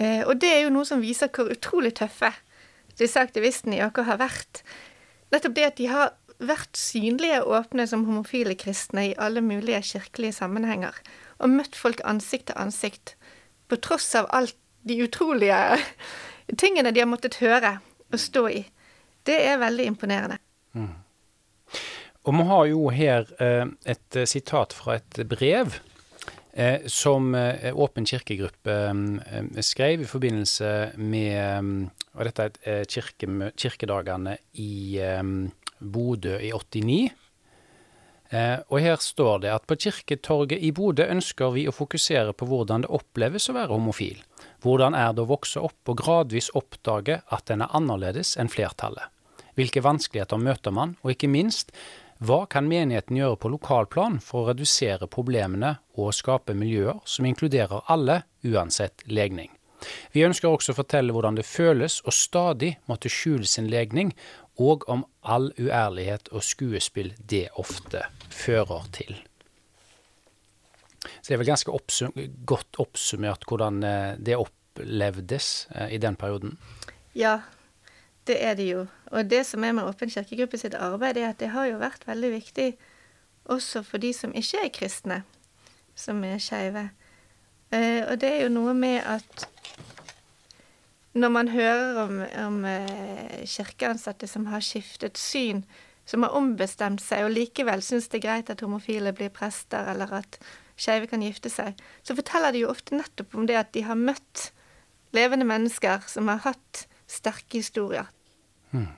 Eh, 0.00 0.22
og 0.26 0.40
det 0.42 0.50
er 0.50 0.60
jo 0.64 0.74
noe 0.74 0.88
som 0.88 1.02
viser 1.04 1.30
hvor 1.34 1.52
utrolig 1.52 1.94
tøffe 2.00 2.32
disse 2.98 3.20
aktivistene 3.20 3.78
i 3.78 3.82
AK 3.84 4.02
har 4.06 4.20
vært. 4.22 4.62
Nettopp 5.34 5.56
det 5.56 5.66
at 5.66 5.78
de 5.78 5.88
har 5.90 6.12
vært 6.42 6.78
synlige 6.78 7.42
og 7.44 7.54
åpne 7.60 7.86
som 7.90 8.04
homofile 8.08 8.56
kristne 8.58 9.08
i 9.10 9.16
alle 9.18 9.42
mulige 9.44 9.82
kirkelige 9.94 10.36
sammenhenger, 10.38 10.94
og 11.38 11.50
møtt 11.50 11.78
folk 11.78 12.02
ansikt 12.06 12.50
til 12.50 12.60
ansikt, 12.60 13.14
på 13.70 13.78
tross 13.82 14.10
av 14.18 14.28
alt 14.34 14.56
de 14.84 14.98
utrolige 15.06 15.78
tingene 16.62 16.92
de 16.92 17.02
har 17.02 17.10
måttet 17.10 17.40
høre 17.42 17.78
og 18.12 18.20
stå 18.20 18.46
i. 18.50 18.62
Det 19.24 19.38
er 19.40 19.62
veldig 19.62 19.86
imponerende. 19.88 20.38
Mm. 20.74 20.92
Og 22.24 22.36
vi 22.36 22.44
har 22.48 22.66
jo 22.68 22.84
her 22.92 23.26
eh, 23.42 23.66
et 23.84 24.16
eh, 24.16 24.28
sitat 24.28 24.72
fra 24.76 24.98
et 24.98 25.20
brev 25.28 25.78
som 26.86 27.34
eh, 27.34 27.74
Åpen 27.74 28.06
kirkegruppe 28.06 28.74
eh, 29.26 29.60
skrev 29.60 30.04
i 30.04 30.06
forbindelse 30.06 30.94
med 31.02 31.90
og 32.14 32.28
dette 32.28 32.46
er 32.62 32.86
kirke, 32.86 33.50
kirkedagene 33.58 34.36
i 34.62 34.94
Bodø 35.80 36.36
i 36.38 36.52
89. 36.54 37.10
og 38.70 38.78
her 38.80 39.00
står 39.02 39.42
det 39.42 39.50
at 39.50 39.66
på 39.66 39.76
Kirketorget 39.82 40.62
i 40.62 40.70
Bodø 40.70 41.08
ønsker 41.10 41.50
vi 41.56 41.66
å 41.66 41.74
fokusere 41.74 42.32
på 42.38 42.46
hvordan 42.46 42.86
det 42.86 42.92
oppleves 42.94 43.50
å 43.50 43.56
være 43.58 43.74
homofil. 43.74 44.22
Hvordan 44.62 44.94
er 44.94 45.10
det 45.12 45.26
å 45.26 45.32
vokse 45.32 45.58
opp 45.58 45.90
og 45.90 45.98
gradvis 45.98 46.52
oppdage 46.54 47.18
at 47.34 47.50
en 47.50 47.66
er 47.66 47.74
annerledes 47.74 48.36
enn 48.38 48.50
flertallet? 48.50 49.10
Hvilke 49.58 49.82
vanskeligheter 49.82 50.38
møter 50.38 50.74
man, 50.74 50.96
og 51.02 51.14
ikke 51.14 51.30
minst, 51.30 51.74
hva 52.24 52.44
kan 52.50 52.68
menigheten 52.68 53.18
gjøre 53.18 53.36
på 53.40 53.50
lokalplan 53.52 54.16
for 54.22 54.44
å 54.44 54.52
redusere 54.52 55.08
problemene 55.10 55.74
og 56.00 56.14
skape 56.16 56.54
miljøer 56.56 57.02
som 57.08 57.26
inkluderer 57.28 57.84
alle, 57.92 58.22
uansett 58.46 59.04
legning? 59.10 59.50
Vi 60.14 60.24
ønsker 60.24 60.48
også 60.48 60.72
å 60.72 60.78
fortelle 60.78 61.12
hvordan 61.12 61.36
det 61.36 61.44
føles 61.44 61.98
å 62.08 62.14
stadig 62.14 62.74
måtte 62.88 63.12
skjule 63.12 63.48
sin 63.48 63.68
legning, 63.68 64.14
og 64.56 64.86
om 64.88 65.02
all 65.20 65.50
uærlighet 65.58 66.30
og 66.32 66.44
skuespill 66.46 67.10
det 67.18 67.48
ofte 67.60 68.06
fører 68.30 68.86
til. 68.94 69.16
Så 71.04 71.28
det 71.28 71.36
er 71.36 71.42
vel 71.42 71.50
ganske 71.50 71.74
oppsum 71.74 72.14
godt 72.48 72.78
oppsummert 72.80 73.44
hvordan 73.50 73.82
eh, 73.84 74.14
det 74.16 74.38
opplevdes 74.40 75.50
eh, 75.74 75.96
i 75.96 76.00
den 76.00 76.16
perioden? 76.16 76.56
Ja, 77.18 77.40
det 78.26 78.38
er 78.42 78.54
det 78.58 78.66
jo. 78.70 78.86
Og 79.12 79.30
det 79.30 79.44
som 79.46 79.64
er 79.64 79.72
med 79.76 79.84
Åpen 79.84 80.10
kirkegruppe 80.10 80.58
sitt 80.58 80.74
arbeid, 80.74 81.16
er 81.16 81.32
at 81.32 81.40
det 81.40 81.52
har 81.52 81.68
jo 81.70 81.80
vært 81.82 82.06
veldig 82.08 82.30
viktig 82.32 82.68
også 83.44 83.82
for 83.84 84.00
de 84.00 84.12
som 84.16 84.32
ikke 84.32 84.62
er 84.64 84.72
kristne, 84.72 85.22
som 85.94 86.22
er 86.24 86.40
skeive. 86.40 86.88
Eh, 87.72 88.02
og 88.08 88.20
det 88.20 88.30
er 88.30 88.46
jo 88.46 88.54
noe 88.54 88.74
med 88.74 89.02
at 89.04 89.48
når 91.14 91.30
man 91.30 91.48
hører 91.48 92.00
om, 92.02 92.22
om 92.46 92.64
eh, 92.64 93.44
kirkeansatte 93.46 94.26
som 94.26 94.48
har 94.50 94.64
skiftet 94.64 95.18
syn, 95.20 95.62
som 96.04 96.24
har 96.24 96.34
ombestemt 96.36 97.00
seg 97.00 97.24
og 97.24 97.32
likevel 97.32 97.82
syns 97.84 98.10
det 98.12 98.20
er 98.20 98.26
greit 98.26 98.50
at 98.52 98.64
homofile 98.64 99.12
blir 99.16 99.32
prester, 99.32 99.86
eller 99.92 100.10
at 100.20 100.40
skeive 100.76 101.08
kan 101.08 101.22
gifte 101.22 101.52
seg, 101.52 101.78
så 102.02 102.16
forteller 102.16 102.52
de 102.52 102.64
jo 102.64 102.72
ofte 102.72 102.98
nettopp 102.98 103.36
om 103.38 103.46
det 103.48 103.60
at 103.60 103.72
de 103.76 103.84
har 103.86 103.98
møtt 103.98 104.50
levende 105.14 105.46
mennesker 105.46 106.02
som 106.10 106.28
har 106.32 106.42
hatt 106.48 106.84
sterke 107.14 107.60
historier. 107.60 108.10
Hmm. 108.74 108.92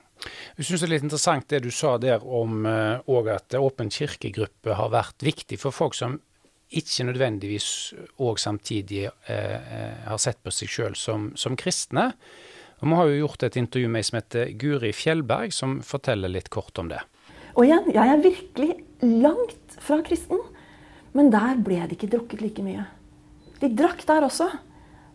Jeg 0.57 0.65
syns 0.65 0.81
det 0.81 0.87
er 0.87 0.93
litt 0.95 1.05
interessant 1.05 1.49
det 1.51 1.59
du 1.63 1.69
sa 1.73 1.93
der 2.01 2.23
om 2.25 2.65
òg 2.65 3.27
uh, 3.29 3.35
at 3.35 3.53
Åpen 3.59 3.91
kirkegruppe 3.93 4.73
har 4.79 4.89
vært 4.89 5.21
viktig 5.25 5.59
for 5.61 5.75
folk 5.75 5.93
som 5.97 6.17
ikke 6.67 7.05
nødvendigvis 7.07 7.67
òg 8.19 8.39
samtidig 8.41 9.07
eh, 9.31 10.01
har 10.03 10.19
sett 10.19 10.41
på 10.43 10.51
seg 10.51 10.71
sjøl 10.71 10.97
som, 10.99 11.29
som, 11.39 11.55
kristne. 11.55 12.09
Og 12.81 12.89
Vi 12.89 12.97
har 12.99 13.07
jo 13.07 13.21
gjort 13.21 13.43
et 13.47 13.57
intervju 13.57 13.91
med 13.93 14.03
ei 14.03 14.07
som 14.09 14.19
heter 14.19 14.51
Guri 14.59 14.91
Fjellberg, 14.93 15.53
som 15.55 15.79
forteller 15.81 16.31
litt 16.31 16.49
kort 16.53 16.77
om 16.77 16.91
det. 16.91 16.99
Og 17.55 17.65
igjen, 17.65 17.87
jeg 17.95 18.13
er 18.13 18.21
virkelig 18.21 18.73
langt 19.01 19.79
fra 19.81 20.01
kristen, 20.05 20.41
men 21.15 21.31
der 21.33 21.57
ble 21.63 21.79
det 21.87 21.97
ikke 21.97 22.11
drukket 22.17 22.43
like 22.43 22.65
mye. 22.65 22.85
De 23.61 23.71
drakk 23.73 24.03
der 24.05 24.27
også. 24.27 24.51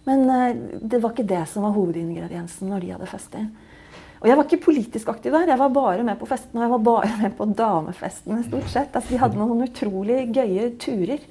Men 0.08 0.24
eh, 0.30 0.56
det 0.82 1.02
var 1.02 1.14
ikke 1.14 1.28
det 1.28 1.44
som 1.50 1.66
var 1.66 1.76
hovedingrediensen 1.76 2.72
når 2.72 2.82
de 2.82 2.94
hadde 2.96 3.10
fester. 3.10 3.46
Og 4.22 4.28
jeg 4.30 4.38
var 4.38 4.46
ikke 4.46 4.64
politisk 4.68 5.08
aktiv 5.10 5.34
der. 5.34 5.50
Jeg 5.50 5.58
var 5.58 5.72
bare 5.74 6.02
med 6.06 6.18
på 6.20 6.28
festene. 6.30 6.60
Og 6.60 6.66
jeg 6.66 6.72
var 6.72 6.82
bare 6.86 7.14
med 7.24 7.32
på 7.38 7.46
damefestene, 7.58 8.42
stort 8.46 8.68
sett. 8.70 8.94
Altså, 8.94 9.10
de 9.10 9.22
hadde 9.22 9.40
noen 9.40 9.64
utrolig 9.66 10.20
gøye 10.34 10.68
turer. 10.82 11.24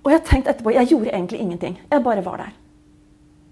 Og 0.00 0.12
jeg 0.14 0.22
tenkte 0.24 0.54
etterpå 0.54 0.72
Jeg 0.72 0.92
gjorde 0.92 1.12
egentlig 1.12 1.42
ingenting. 1.42 1.76
Jeg 1.90 2.04
bare 2.06 2.24
var 2.24 2.40
der. 2.44 2.54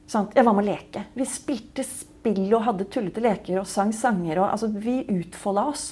Sånn, 0.08 0.30
jeg 0.36 0.46
var 0.46 0.56
med 0.56 0.64
å 0.64 0.70
leke. 0.70 1.04
Vi 1.16 1.28
spilte 1.28 1.84
spill 1.84 2.46
og 2.54 2.64
hadde 2.64 2.88
tullete 2.92 3.24
leker 3.24 3.60
og 3.60 3.68
sang 3.68 3.92
sanger. 3.96 4.40
Og, 4.40 4.48
altså, 4.48 4.72
vi 4.72 5.02
utfolda 5.12 5.68
oss. 5.74 5.86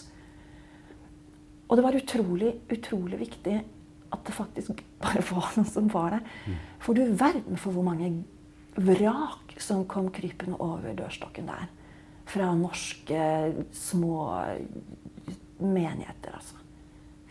Og 1.69 1.77
det 1.77 1.85
var 1.85 1.97
utrolig, 1.97 2.55
utrolig 2.73 3.21
viktig 3.21 3.61
at 4.13 4.27
det 4.29 4.37
faktisk 4.37 4.81
bare 5.03 5.25
var 5.29 5.53
noen 5.57 5.69
som 5.69 5.93
var 5.93 6.17
der. 6.17 6.25
Mm. 6.47 6.57
For 6.85 6.97
du 6.97 7.05
verden 7.21 7.61
for 7.61 7.77
hvor 7.77 7.85
mange 7.85 8.15
vrak 8.77 9.57
som 9.61 9.85
kom 9.89 10.11
krypende 10.15 10.59
over 10.63 10.95
dørstokken 10.97 11.49
der. 11.51 11.69
Fra 12.33 12.53
norske 12.57 13.23
små 13.77 14.29
menigheter, 15.63 16.37
altså. 16.37 16.59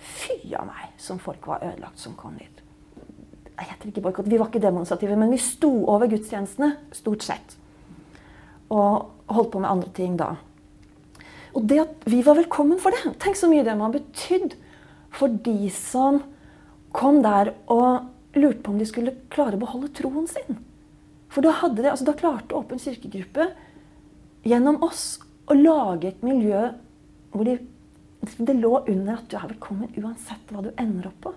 Fy 0.02 0.54
av 0.58 0.66
meg 0.66 0.94
som 1.02 1.20
folk 1.22 1.46
var 1.48 1.64
ødelagt 1.66 2.02
som 2.02 2.16
kom 2.18 2.38
dit. 2.40 2.62
Jeg 3.62 3.70
heter 3.70 3.92
ikke 3.92 4.04
boikott. 4.08 4.30
Vi 4.30 4.40
var 4.42 4.50
ikke 4.50 4.64
demonstrative, 4.64 5.18
men 5.20 5.34
vi 5.34 5.38
sto 5.42 5.70
over 5.92 6.10
gudstjenestene, 6.10 6.74
stort 6.98 7.26
sett. 7.26 7.58
Og 8.74 9.12
holdt 9.30 9.52
på 9.54 9.62
med 9.62 9.70
andre 9.70 9.92
ting 9.94 10.18
da. 10.18 10.34
Og 11.54 11.68
det 11.70 11.82
at 11.84 12.08
vi 12.10 12.24
var 12.26 12.40
velkommen 12.40 12.80
for 12.80 12.96
det 12.96 13.12
Tenk 13.20 13.36
så 13.36 13.50
mye 13.52 13.66
det 13.68 13.76
må 13.76 13.90
ha 13.90 13.94
betydd 13.94 14.56
for 15.12 15.34
de 15.46 15.68
som 15.76 16.22
kom 16.96 17.20
der 17.24 17.52
og 17.72 18.08
lurte 18.38 18.64
på 18.64 18.72
om 18.72 18.80
de 18.80 18.88
skulle 18.88 19.18
klare 19.32 19.60
å 19.60 19.62
beholde 19.62 19.92
troen 19.96 20.28
sin. 20.32 20.62
For 21.32 21.46
da, 21.46 21.54
det, 21.72 21.90
altså 21.90 22.08
da 22.08 22.16
klarte 22.18 22.58
Åpen 22.58 22.82
kirkegruppe 22.82 23.52
gjennom 24.48 24.82
oss 24.84 25.22
å 25.48 25.56
lage 25.56 26.10
et 26.12 26.26
miljø 26.26 26.72
hvor 27.32 27.48
de, 27.48 27.56
det 28.42 28.58
lå 28.58 28.74
under 28.82 29.16
at 29.16 29.30
du 29.32 29.38
er 29.40 29.48
velkommen 29.54 29.94
uansett 30.02 30.52
hva 30.52 30.64
du 30.66 30.72
ender 30.76 31.08
opp 31.08 31.22
på. 31.28 31.34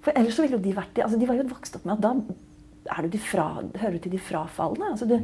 For 0.00 0.16
ellers 0.16 0.38
så 0.38 0.46
ville 0.46 0.56
jo 0.56 0.64
de 0.64 0.76
vært 0.76 0.94
de, 0.96 1.04
Altså 1.04 1.20
de 1.20 1.28
var 1.28 1.36
jo 1.36 1.50
vokst 1.50 1.76
opp 1.76 1.84
med 1.88 1.98
at 1.98 2.06
da 2.06 3.04
du 3.04 3.18
fra, 3.20 3.50
hører 3.76 3.98
du 3.98 4.04
til 4.06 4.14
de 4.14 4.22
frafalne. 4.22 4.94
Altså 4.94 5.06
du, 5.06 5.18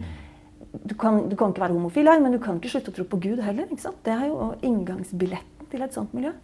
du, 0.84 0.94
kan, 0.94 1.22
du, 1.30 1.36
kan, 1.38 1.50
ikke 1.50 1.64
være 1.64 1.78
homofil 1.78 2.10
her, 2.10 2.20
men 2.20 2.36
du 2.36 2.40
kan 2.42 2.60
ikke 2.60 2.75
slutte 2.75 2.92
å 2.92 2.98
tro 2.98 3.06
på 3.08 3.22
Gud 3.25 3.40
heller. 3.42 3.72
Det 3.72 4.12
er 4.12 4.28
jo 4.28 4.52
inngangsbilletten 4.66 5.72
til 5.72 5.86
et 5.86 5.96
sånt 5.96 6.12
miljø. 6.16 6.34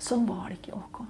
Sånn 0.00 0.24
var 0.28 0.48
det 0.48 0.58
ikke 0.62 0.72
i 0.72 0.78
OK. 0.78 1.02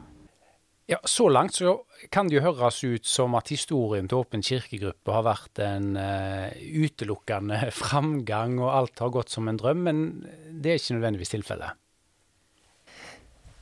Ja, 0.88 0.99
Så 1.04 1.28
langt 1.28 1.52
så 1.52 1.83
kan 2.09 2.30
det 2.30 2.38
jo 2.38 2.47
høres 2.47 2.78
ut 2.80 3.04
som 3.04 3.35
at 3.37 3.50
historien 3.52 4.07
til 4.09 4.23
Åpen 4.23 4.40
kirkegruppe 4.40 5.12
har 5.12 5.26
vært 5.26 5.61
en 5.61 5.90
uh, 6.00 6.49
utelukkende 6.57 7.59
framgang, 7.83 8.54
og 8.62 8.73
alt 8.73 9.02
har 9.04 9.12
gått 9.12 9.35
som 9.35 9.50
en 9.52 9.61
drøm, 9.61 9.83
men 9.85 10.00
det 10.49 10.73
er 10.73 10.80
ikke 10.80 10.97
nødvendigvis 10.97 11.35
tilfellet. 11.35 11.76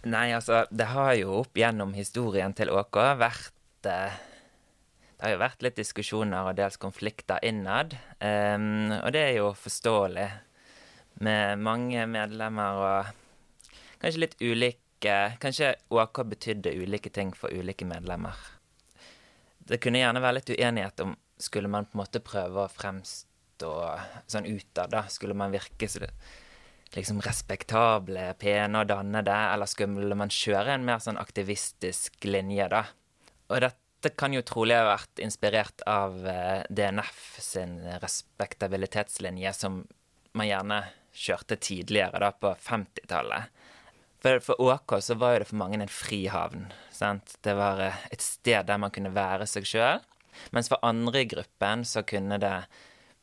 Nei, 0.06 0.28
altså, 0.38 0.62
det 0.70 0.86
har 0.92 1.16
jo 1.18 1.40
opp 1.40 1.58
gjennom 1.58 1.96
historien 1.98 2.54
til 2.54 2.70
ÅK 2.70 3.00
vært 3.18 3.90
uh, 3.90 4.14
Det 5.16 5.26
har 5.26 5.34
jo 5.34 5.42
vært 5.42 5.66
litt 5.66 5.82
diskusjoner 5.82 6.52
og 6.52 6.54
dels 6.62 6.78
konflikter 6.78 7.42
innad, 7.42 7.98
um, 8.22 8.94
og 9.00 9.10
det 9.18 9.26
er 9.32 9.38
jo 9.40 9.50
forståelig. 9.66 10.30
Med 11.26 11.58
mange 11.58 12.06
medlemmer 12.06 12.82
og 12.86 13.14
kanskje 13.98 14.28
litt 14.28 14.38
ulik 14.38 14.78
Kanskje 15.00 15.74
ÅK 15.92 16.22
betydde 16.30 16.72
ulike 16.80 17.10
ting 17.12 17.34
for 17.36 17.52
ulike 17.52 17.84
medlemmer. 17.88 18.34
Det 19.58 19.80
kunne 19.82 20.00
gjerne 20.00 20.22
være 20.22 20.38
litt 20.38 20.52
uenighet 20.54 21.02
om 21.04 21.16
skulle 21.38 21.68
man 21.68 21.84
på 21.84 21.96
en 21.96 22.02
måte 22.04 22.22
prøve 22.24 22.64
å 22.64 22.72
fremstå 22.72 23.72
sånn 24.30 24.46
utad, 24.48 24.92
da. 24.94 25.04
Skulle 25.12 25.36
man 25.36 25.52
virke 25.52 25.88
så 25.90 26.06
liksom 26.94 27.20
respektable, 27.24 28.30
pene 28.40 28.82
og 28.82 28.88
dannede, 28.90 29.34
eller 29.52 29.68
skulle 29.68 30.16
man 30.18 30.32
kjøre 30.32 30.76
en 30.76 30.86
mer 30.86 31.02
sånn 31.02 31.20
aktivistisk 31.20 32.24
linje, 32.28 32.68
da? 32.72 32.84
Og 33.50 33.60
dette 33.66 34.12
kan 34.16 34.34
jo 34.34 34.44
trolig 34.46 34.78
ha 34.78 34.86
vært 34.86 35.20
inspirert 35.24 35.82
av 35.90 36.22
eh, 36.30 36.62
DNF 36.70 37.40
sin 37.42 37.80
respektabilitetslinje, 38.02 39.52
som 39.52 39.82
man 40.36 40.48
gjerne 40.48 40.80
kjørte 41.16 41.58
tidligere, 41.58 42.20
da 42.22 42.30
på 42.32 42.52
50-tallet. 42.60 43.52
For, 44.26 44.40
for 44.42 44.58
OK 44.58 44.96
så 45.06 45.14
var 45.14 45.36
jo 45.36 45.44
det 45.44 45.46
for 45.52 45.60
mange 45.60 45.78
en 45.78 45.92
frihavn. 45.92 46.66
Sant? 46.90 47.36
Det 47.46 47.52
var 47.54 47.78
eh, 47.84 48.04
et 48.10 48.24
sted 48.24 48.66
der 48.66 48.80
man 48.82 48.90
kunne 48.90 49.14
være 49.14 49.46
seg 49.46 49.68
sjøl. 49.70 50.02
Mens 50.50 50.66
for 50.72 50.82
andre 50.82 51.22
i 51.22 51.28
gruppen 51.30 51.84
så 51.86 52.02
kunne 52.02 52.40
det 52.42 52.56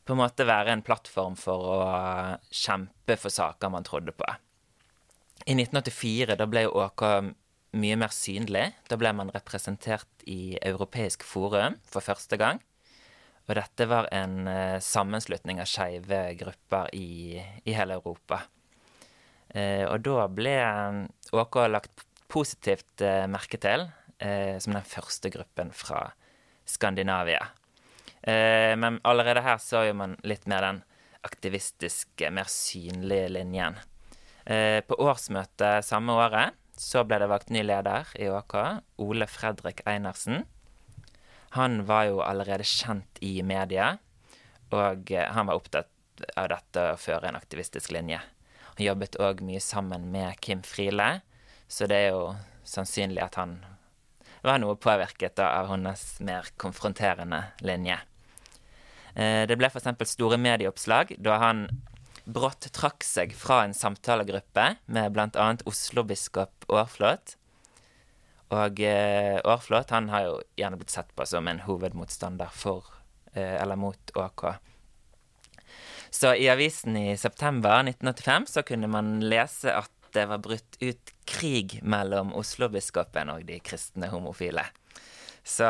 på 0.08 0.16
en 0.16 0.22
måte 0.22 0.48
være 0.48 0.72
en 0.72 0.84
plattform 0.86 1.36
for 1.40 1.68
å 1.74 1.82
kjempe 2.56 3.18
for 3.20 3.36
saker 3.36 3.72
man 3.74 3.84
trodde 3.88 4.16
på. 4.16 4.28
I 5.44 5.58
1984 5.58 6.38
da 6.40 6.48
ble 6.48 6.66
jo 6.70 6.76
OK 6.86 7.04
mye 7.76 8.00
mer 8.00 8.16
synlig. 8.16 8.70
Da 8.88 8.96
ble 9.00 9.12
man 9.18 9.32
representert 9.36 10.24
i 10.30 10.56
Europeisk 10.64 11.28
forum 11.28 11.76
for 11.84 12.06
første 12.06 12.40
gang. 12.40 12.64
Og 13.50 13.58
dette 13.60 13.90
var 13.92 14.08
en 14.16 14.48
uh, 14.48 14.80
sammenslutning 14.80 15.60
av 15.60 15.68
skeive 15.68 16.22
grupper 16.40 16.94
i, 16.96 17.42
i, 17.66 17.76
hele 17.76 17.98
Europa. 18.00 18.46
Uh, 19.54 19.86
og 19.90 20.02
da 20.06 20.28
ble 20.34 20.56
ÅK 21.34 21.60
lagt 21.70 22.06
positivt 22.32 23.04
uh, 23.06 23.26
merke 23.30 23.62
til 23.62 23.90
som 24.24 24.72
den 24.72 24.86
første 24.88 25.28
gruppen 25.28 25.74
fra 25.76 26.14
Skandinavia. 26.70 27.42
men 28.24 29.02
allerede 29.04 29.42
her 29.44 29.58
så 29.60 29.82
jo 29.84 29.98
man 30.00 30.14
litt 30.24 30.46
mer 30.48 30.64
den 30.64 30.80
aktivistiske, 31.28 32.30
mer 32.32 32.48
synlige 32.48 33.34
linjen. 33.36 33.76
på 34.88 34.96
årsmøtet 34.96 35.84
samme 35.84 36.16
året 36.16 36.56
så 36.80 37.04
ble 37.06 37.20
det 37.22 37.30
valgt 37.30 37.52
ny 37.54 37.62
leder 37.66 38.10
i 38.16 38.30
ÅK, 38.32 38.56
Ole 39.04 39.28
Fredrik 39.28 39.84
Einarsen. 39.90 40.46
Han 41.54 41.84
var 41.86 42.08
jo 42.10 42.22
allerede 42.26 42.66
kjent 42.66 43.20
i 43.22 43.36
media, 43.46 43.92
og 44.74 45.12
eh, 45.14 45.30
han 45.30 45.50
var 45.50 45.60
opptatt 45.60 45.90
av 46.34 46.50
dette 46.50 46.86
å 46.94 46.98
føre 46.98 47.30
en 47.30 47.38
aktivistisk 47.38 47.94
linje. 47.94 48.20
Han 48.76 48.86
jobbet 48.88 49.20
òg 49.22 49.44
mye 49.46 49.62
sammen 49.62 50.10
med 50.14 50.40
Kim 50.42 50.64
Friele, 50.66 51.22
så 51.68 51.88
det 51.90 52.00
er 52.00 52.16
jo 52.16 52.34
sannsynlig 52.68 53.22
at 53.24 53.38
han 53.38 53.60
var 54.44 54.60
noe 54.60 54.76
påvirket 54.76 55.40
av 55.40 55.70
hennes 55.72 56.04
mer 56.26 56.50
konfronterende 56.60 57.44
linje. 57.64 58.00
Eh, 59.16 59.44
det 59.48 59.58
ble 59.60 59.70
f.eks. 59.70 60.16
store 60.16 60.40
medieoppslag 60.42 61.14
da 61.22 61.38
han 61.44 61.68
brått 62.24 62.70
trakk 62.76 63.04
seg 63.06 63.36
fra 63.36 63.64
en 63.66 63.76
samtalegruppe 63.76 64.68
med 64.86 65.16
bl.a. 65.16 65.48
Oslo-biskop 65.70 66.68
Aarflot. 66.72 67.38
Og 68.54 68.84
eh, 68.84 69.40
Aarflot 69.40 69.94
han 69.96 70.10
har 70.14 70.28
jo 70.28 70.36
gjerne 70.60 70.80
blitt 70.80 70.94
sett 70.94 71.12
på 71.16 71.28
som 71.30 71.48
en 71.48 71.64
hovedmotstander 71.68 72.52
for 72.56 72.90
eh, 73.34 73.60
eller 73.62 73.80
mot 73.80 74.16
ÅK. 74.18 74.48
Så 76.14 76.36
i 76.38 76.46
avisen 76.52 76.98
i 77.00 77.18
september 77.18 77.82
1985 77.88 78.48
så 78.54 78.64
kunne 78.68 78.90
man 78.92 79.16
lese 79.26 79.74
at 79.74 79.92
det 80.14 80.28
var 80.30 80.44
brutt 80.46 80.78
ut 80.78 81.14
krig 81.26 81.80
mellom 81.82 82.36
Oslo-biskopen 82.38 83.32
og 83.34 83.48
de 83.48 83.58
kristne 83.66 84.12
homofile. 84.12 84.68
Så 85.44 85.66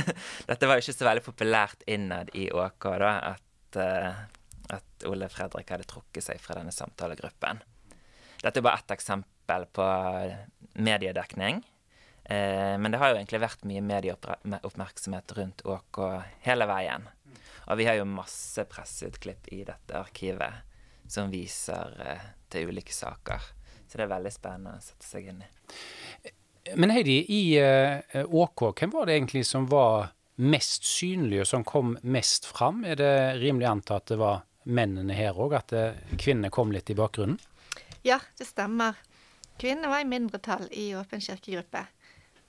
dette 0.48 0.66
var 0.70 0.80
jo 0.80 0.86
ikke 0.86 0.96
så 0.96 1.10
veldig 1.10 1.26
populært 1.26 1.84
innad 1.86 2.32
i 2.32 2.48
ÅK, 2.48 2.88
da, 3.02 3.12
at 3.34 3.78
eh, 3.78 4.24
at 4.72 5.06
Ole 5.08 5.28
Fredrik 5.28 5.70
hadde 5.70 5.86
trukket 5.88 6.24
seg 6.24 6.40
fra 6.42 6.56
denne 6.58 6.72
samtalegruppen. 6.74 7.60
Dette 8.42 8.60
er 8.60 8.64
bare 8.64 8.82
ett 8.82 8.94
eksempel 8.94 9.66
på 9.72 9.86
mediedekning. 10.74 11.62
Eh, 12.24 12.74
men 12.80 12.92
det 12.92 13.00
har 13.00 13.12
jo 13.12 13.18
egentlig 13.18 13.42
vært 13.44 13.66
mye 13.68 13.84
medieoppmerksomhet 13.84 15.36
rundt 15.38 15.64
ÅK 15.68 16.00
hele 16.46 16.68
veien. 16.68 17.08
Og 17.70 17.80
vi 17.80 17.88
har 17.88 17.98
jo 17.98 18.06
masse 18.08 18.64
presseutklipp 18.68 19.48
i 19.54 19.62
dette 19.64 19.98
arkivet 19.98 20.64
som 21.10 21.30
viser 21.32 21.94
eh, 22.04 22.26
til 22.52 22.70
ulike 22.72 22.92
saker. 22.92 23.52
Så 23.88 23.98
det 23.98 24.06
er 24.06 24.14
veldig 24.14 24.32
spennende 24.32 24.78
å 24.78 24.84
sette 24.84 25.06
seg 25.06 25.30
inn 25.32 25.44
i. 25.44 25.50
Men 26.80 26.94
Heidi, 26.94 27.18
i 27.28 27.42
eh, 27.60 28.24
ÅK, 28.24 28.70
hvem 28.78 28.92
var 28.94 29.06
det 29.08 29.18
egentlig 29.18 29.44
som 29.46 29.68
var 29.68 30.14
mest 30.40 30.86
synlig, 30.88 31.42
og 31.44 31.48
som 31.48 31.64
kom 31.64 31.96
mest 32.02 32.48
fram? 32.48 32.82
Er 32.88 32.98
det 32.98 33.14
rimelig 33.42 33.68
å 33.68 33.74
anta 33.76 33.98
at 34.00 34.08
det 34.10 34.18
var 34.20 34.44
mennene 34.64 35.16
her 35.16 35.36
òg, 35.36 35.56
at 35.60 35.74
eh, 35.76 36.00
kvinnene 36.16 36.52
kom 36.54 36.72
litt 36.72 36.90
i 36.90 36.96
bakgrunnen? 36.98 37.38
Ja, 38.04 38.18
det 38.38 38.48
stemmer. 38.48 38.96
Kvinnene 39.60 39.92
var 39.92 40.02
i 40.02 40.08
mindretall 40.08 40.66
i 40.72 40.90
Åpen 40.98 41.22
kirkegruppe, 41.22 41.84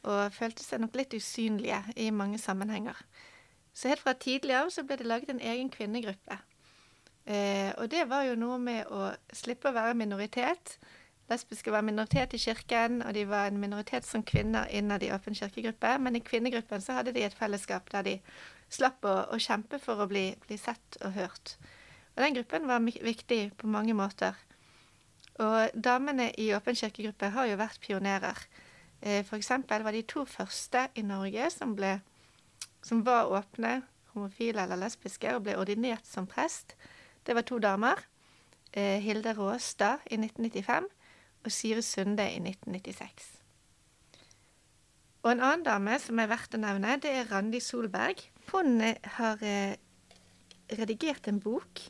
og 0.07 0.33
følte 0.33 0.63
seg 0.63 0.81
nok 0.81 0.95
litt 0.97 1.13
usynlige 1.17 1.81
i 2.01 2.09
mange 2.13 2.39
sammenhenger. 2.41 2.97
Så 3.75 3.91
helt 3.91 4.03
fra 4.03 4.13
tidlig 4.15 4.55
av 4.55 4.69
så 4.71 4.85
ble 4.88 4.97
det 4.99 5.07
laget 5.07 5.33
en 5.33 5.43
egen 5.43 5.69
kvinnegruppe. 5.69 6.38
Eh, 7.25 7.71
og 7.77 7.89
det 7.91 8.05
var 8.07 8.23
jo 8.27 8.38
noe 8.39 8.59
med 8.61 8.88
å 8.88 9.09
slippe 9.35 9.69
å 9.69 9.75
være 9.75 9.97
minoritet. 9.99 10.77
Lesbiske 11.29 11.73
var 11.73 11.81
minoritet 11.81 12.35
i 12.38 12.39
kirken, 12.39 13.01
og 13.01 13.15
de 13.17 13.25
var 13.27 13.49
en 13.49 13.57
minoritet 13.59 14.05
som 14.05 14.23
kvinner 14.23 14.69
innad 14.69 15.03
i 15.03 15.09
Åpen 15.11 15.35
kirkegruppe. 15.35 15.95
Men 15.99 16.15
i 16.15 16.23
kvinnegruppen 16.23 16.81
så 16.85 16.99
hadde 16.99 17.15
de 17.15 17.25
et 17.25 17.35
fellesskap 17.35 17.89
der 17.91 18.05
de 18.05 18.15
slapp 18.69 19.03
å, 19.03 19.15
å 19.33 19.41
kjempe 19.41 19.81
for 19.81 19.99
å 19.99 20.07
bli, 20.09 20.27
bli 20.45 20.57
sett 20.61 20.99
og 21.01 21.17
hørt. 21.17 21.57
Og 22.15 22.23
den 22.23 22.38
gruppen 22.38 22.69
var 22.69 22.85
viktig 22.85 23.41
på 23.57 23.67
mange 23.67 23.97
måter. 23.97 24.38
Og 25.41 25.73
damene 25.75 26.29
i 26.39 26.53
Åpen 26.55 26.77
kirkegruppe 26.77 27.33
har 27.33 27.49
jo 27.49 27.59
vært 27.59 27.81
pionerer. 27.83 28.38
Eh, 29.01 29.25
eksempel 29.35 29.83
var 29.83 29.91
de 29.97 30.05
to 30.07 30.23
første 30.29 30.88
i 30.95 31.03
Norge 31.03 31.49
som, 31.51 31.73
ble, 31.75 31.97
som 32.85 33.01
var 33.05 33.31
åpne, 33.33 33.79
homofile 34.13 34.63
eller 34.63 34.79
lesbiske, 34.83 35.31
og 35.35 35.45
ble 35.47 35.57
ordinert 35.57 36.05
som 36.07 36.27
prest. 36.29 36.75
Det 37.25 37.35
var 37.35 37.47
to 37.47 37.57
damer. 37.59 38.03
Eh, 38.73 39.01
Hilde 39.01 39.33
Råstad 39.33 40.05
i 40.11 40.19
1995 40.19 40.85
og 41.45 41.51
Sire 41.51 41.81
Sunde 41.81 42.27
i 42.29 42.37
1996. 42.43 43.31
Og 45.23 45.31
en 45.31 45.41
annen 45.41 45.65
dame 45.65 45.97
som 45.99 46.19
er 46.21 46.29
verdt 46.29 46.53
å 46.53 46.61
nevne, 46.61 46.99
det 47.01 47.09
er 47.09 47.31
Randi 47.31 47.59
Solberg. 47.63 48.21
Hun 48.51 48.77
eh, 48.85 49.01
har 49.17 49.41
redigert 50.69 51.27
en 51.27 51.39
bok 51.41 51.81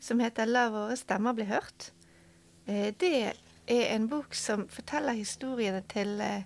som 0.00 0.20
heter 0.20 0.46
'La 0.46 0.68
våre 0.70 0.96
stemmer 0.96 1.34
bli 1.34 1.44
hørt'. 1.44 1.90
Eh, 2.66 2.94
det 3.00 3.32
er 3.66 3.94
en 3.94 4.08
bok 4.08 4.34
som 4.34 4.68
forteller 4.68 5.12
historiene 5.12 5.82
til 5.88 6.20
eh, 6.20 6.42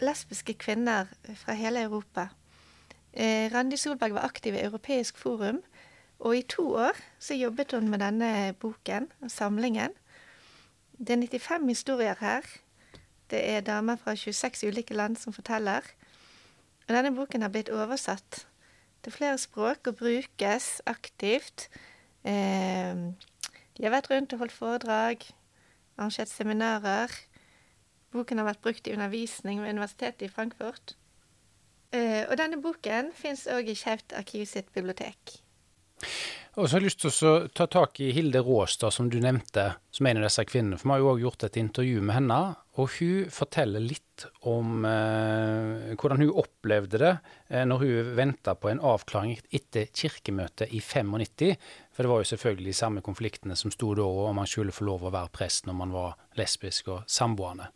lesbiske 0.00 0.54
kvinner 0.54 1.06
fra 1.34 1.52
hele 1.52 1.82
Europa. 1.82 2.28
Eh, 3.16 3.48
Randi 3.54 3.76
Solberg 3.80 4.14
var 4.14 4.28
aktiv 4.28 4.54
i 4.54 4.62
Europeisk 4.64 5.18
forum, 5.18 5.62
og 6.18 6.36
i 6.36 6.42
to 6.42 6.68
år 6.76 6.96
så 7.18 7.34
jobbet 7.34 7.72
hun 7.72 7.88
med 7.88 8.04
denne 8.04 8.54
boken 8.60 9.10
samlingen. 9.28 9.96
Det 10.98 11.16
er 11.16 11.38
95 11.38 11.68
historier 11.68 12.14
her. 12.20 12.44
Det 13.30 13.40
er 13.50 13.60
damer 13.60 13.96
fra 13.96 14.14
26 14.14 14.68
ulike 14.68 14.94
land 14.94 15.16
som 15.16 15.32
forteller. 15.32 15.80
Og 16.88 16.94
denne 16.94 17.14
boken 17.14 17.42
har 17.42 17.48
blitt 17.48 17.72
oversatt 17.72 18.46
til 19.02 19.12
flere 19.12 19.38
språk 19.38 19.86
og 19.86 19.96
brukes 19.96 20.80
aktivt 20.86 21.68
Eh, 22.26 22.94
de 23.76 23.84
har 23.84 23.94
vært 23.94 24.10
rundt 24.10 24.34
og 24.34 24.42
holdt 24.42 24.54
foredrag, 24.54 25.26
arrangert 25.96 26.32
seminarer. 26.32 27.12
Boken 28.14 28.40
har 28.40 28.48
vært 28.48 28.62
brukt 28.64 28.88
i 28.88 28.94
undervisning 28.96 29.60
ved 29.62 29.76
Universitetet 29.76 30.26
i 30.26 30.32
Frankfurt. 30.32 30.96
Eh, 31.96 32.22
og 32.28 32.36
denne 32.40 32.60
boken 32.62 33.12
fins 33.16 33.46
òg 33.50 33.72
i 33.72 33.76
Skeivt 33.78 34.16
arkiv 34.18 34.46
sitt 34.50 34.72
bibliotek. 34.74 35.38
Og 36.56 36.64
så 36.64 36.76
har 36.76 36.80
jeg 36.80 36.88
lyst 36.88 37.02
til 37.02 37.28
å 37.28 37.32
ta 37.52 37.66
tak 37.68 37.98
i 38.00 38.14
Hilde 38.16 38.40
Råstad, 38.40 38.94
som 38.94 39.10
du 39.12 39.18
nevnte, 39.20 39.74
som 39.92 40.06
en 40.08 40.22
av 40.22 40.24
disse 40.24 40.44
kvinnene. 40.48 40.78
For 40.80 40.88
vi 40.88 40.94
har 40.94 41.02
jo 41.02 41.10
òg 41.10 41.24
gjort 41.26 41.44
et 41.44 41.58
intervju 41.60 42.00
med 42.00 42.16
henne, 42.16 42.38
og 42.80 42.94
hun 42.96 43.28
forteller 43.32 43.84
litt 43.84 44.24
om 44.48 44.86
eh, 44.88 45.92
hvordan 46.00 46.24
hun 46.24 46.32
opplevde 46.40 47.00
det 47.02 47.12
eh, 47.52 47.66
når 47.68 47.84
hun 47.84 48.10
venta 48.16 48.56
på 48.56 48.72
en 48.72 48.80
avklaring 48.80 49.36
etter 49.52 49.92
kirkemøtet 49.92 50.72
i 50.72 50.80
95. 50.80 51.60
For 51.92 52.04
det 52.04 52.12
var 52.14 52.24
jo 52.24 52.30
selvfølgelig 52.32 52.72
de 52.72 52.80
samme 52.80 53.04
konfliktene 53.04 53.56
som 53.60 53.72
sto 53.72 53.92
da, 53.96 54.08
om 54.08 54.40
man 54.40 54.48
skulle 54.48 54.72
få 54.72 54.88
lov 54.88 55.04
å 55.04 55.12
være 55.12 55.34
prest 55.36 55.68
når 55.68 55.80
man 55.84 55.92
var 55.96 56.16
lesbisk 56.40 56.88
og 56.94 57.04
samboende. 57.04 57.68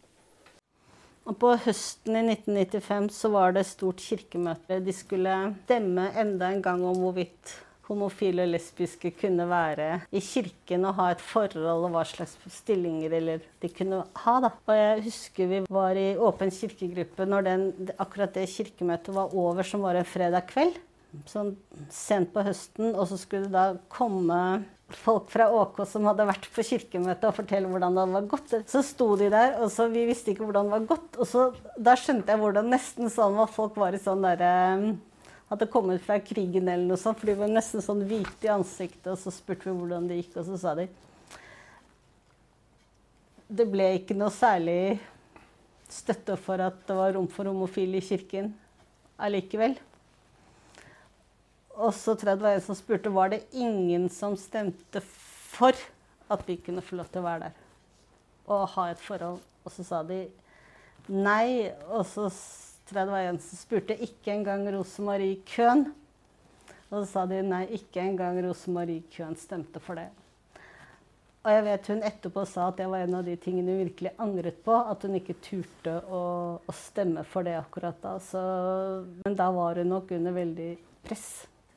Og 1.30 1.36
på 1.38 1.52
høsten 1.62 2.16
i 2.18 2.24
1995 2.34 3.10
så 3.14 3.28
var 3.30 3.52
det 3.54 3.68
stort 3.68 4.02
kirkemøte. 4.02 4.80
De 4.82 4.94
skulle 4.94 5.34
stemme 5.62 6.08
enda 6.18 6.48
en 6.50 6.62
gang 6.64 6.82
om 6.82 6.96
hvorvidt 6.98 7.52
homofile 7.86 8.44
og 8.46 8.50
lesbiske 8.52 9.12
kunne 9.18 9.46
være 9.50 10.00
i 10.14 10.22
kirken 10.22 10.86
og 10.88 10.96
ha 10.98 11.08
et 11.14 11.22
forhold, 11.22 11.86
og 11.86 11.94
hva 11.94 12.02
slags 12.06 12.34
stillinger 12.54 13.14
eller 13.18 13.46
de 13.62 13.70
kunne 13.74 14.02
ha. 14.24 14.34
Da. 14.42 14.50
Og 14.66 14.78
jeg 14.78 15.06
husker 15.06 15.50
vi 15.50 15.62
var 15.70 15.98
i 15.98 16.08
åpen 16.18 16.50
kirkegruppe 16.54 17.26
når 17.30 17.46
den, 17.46 17.66
akkurat 17.98 18.34
det 18.34 18.50
kirkemøtet 18.50 19.14
var 19.14 19.34
over, 19.34 19.66
som 19.66 19.86
var 19.86 19.98
en 19.98 20.08
fredag 20.08 20.50
kveld. 20.50 20.78
Sånn 21.30 21.56
sent 21.90 22.30
på 22.34 22.42
høsten. 22.46 22.90
Og 22.94 23.06
så 23.10 23.18
skulle 23.18 23.46
det 23.46 23.54
da 23.54 23.78
komme 23.90 24.40
folk 24.98 25.28
fra 25.32 25.46
ÅK 25.54 25.82
som 25.88 26.06
hadde 26.08 26.26
vært 26.28 26.48
på 26.54 26.64
kirkemøtet 26.66 27.26
og 27.28 27.36
fortelle 27.36 27.68
hvordan 27.70 27.98
det 27.98 28.06
var 28.14 28.26
gått. 28.30 28.54
Så 28.70 28.82
sto 28.86 29.12
de 29.20 29.28
der, 29.32 29.56
og 29.62 29.70
så 29.72 29.86
vi 29.92 30.06
visste 30.08 30.32
ikke 30.32 30.46
hvordan 30.48 30.70
det 30.70 30.74
var 30.74 30.88
gått. 30.94 31.20
Og 31.20 31.28
så, 31.28 31.46
da 31.78 31.94
skjønte 31.98 32.32
jeg 32.32 32.42
hvordan 32.42 32.72
nesten 32.72 33.12
sånn 33.12 33.38
var 33.38 33.52
folk 33.52 33.78
var 33.80 33.96
i 33.96 34.02
sånn 34.02 34.26
derre 34.26 34.50
Hadde 35.50 35.66
kommet 35.66 35.98
fra 36.04 36.14
krigen 36.22 36.68
eller 36.70 36.86
noe 36.86 37.00
sånt. 37.00 37.18
For 37.18 37.26
de 37.26 37.34
var 37.40 37.48
nesten 37.50 37.82
sånn 37.82 38.04
hvite 38.06 38.46
i 38.46 38.52
ansiktet, 38.54 39.08
og 39.10 39.18
så 39.18 39.32
spurte 39.34 39.66
vi 39.66 39.74
hvordan 39.74 40.06
det 40.06 40.20
gikk, 40.20 40.36
og 40.38 40.46
så 40.46 40.58
sa 40.62 40.74
de 40.78 40.84
Det 43.50 43.66
ble 43.66 43.88
ikke 43.96 44.14
noe 44.14 44.30
særlig 44.30 45.00
støtte 45.90 46.36
for 46.38 46.62
at 46.62 46.78
det 46.86 46.94
var 46.94 47.16
rom 47.16 47.26
for 47.26 47.50
homofile 47.50 47.98
i 47.98 48.06
kirken 48.12 48.52
allikevel. 49.18 49.74
Og 51.80 51.94
så 51.96 52.12
tror 52.14 52.32
jeg 52.34 52.40
det 52.40 52.46
var 52.46 52.58
en 52.58 52.68
som 52.68 52.76
spurte 52.76 53.12
var 53.14 53.32
det 53.32 53.44
ingen 53.56 54.06
som 54.12 54.36
stemte 54.36 55.00
for 55.04 55.76
at 56.30 56.46
vi 56.46 56.60
kunne 56.60 56.84
få 56.84 57.00
lov 57.00 57.08
til 57.10 57.22
å 57.22 57.26
være 57.26 57.48
der 57.48 57.58
og 58.50 58.68
ha 58.74 58.90
et 58.90 59.02
forhold. 59.02 59.40
Og 59.64 59.74
så 59.74 59.84
sa 59.86 60.02
de 60.06 60.24
nei. 61.10 61.70
Og 61.90 62.04
så 62.08 62.28
tror 62.88 63.00
jeg 63.00 63.08
det 63.08 63.14
var 63.14 63.28
en 63.28 63.42
som 63.44 63.60
spurte 63.60 63.98
ikke 64.06 64.34
engang 64.34 64.66
Rosemarie 64.74 65.40
Køhn. 65.48 65.86
Og 66.90 66.96
så 66.96 67.06
sa 67.12 67.26
de 67.30 67.42
nei, 67.46 67.66
ikke 67.78 68.02
engang 68.02 68.40
Rosemarie 68.42 69.04
Køhn 69.14 69.38
stemte 69.38 69.82
for 69.82 70.00
det. 70.00 70.08
Og 71.40 71.54
jeg 71.54 71.64
vet 71.64 71.86
hun 71.88 72.02
etterpå 72.04 72.42
sa 72.44 72.66
at 72.68 72.80
det 72.82 72.88
var 72.90 73.06
en 73.06 73.14
av 73.16 73.24
de 73.24 73.36
tingene 73.40 73.72
hun 73.72 73.84
virkelig 73.86 74.12
angret 74.20 74.58
på. 74.66 74.74
At 74.74 75.06
hun 75.06 75.16
ikke 75.16 75.38
turte 75.44 75.94
å, 76.10 76.24
å 76.60 76.76
stemme 76.76 77.24
for 77.28 77.46
det 77.46 77.56
akkurat 77.60 78.02
da. 78.02 78.18
Så, 78.24 78.42
men 79.22 79.38
da 79.38 79.48
var 79.54 79.80
hun 79.80 79.94
nok 79.94 80.10
under 80.18 80.36
veldig 80.36 80.72
press. 81.06 81.30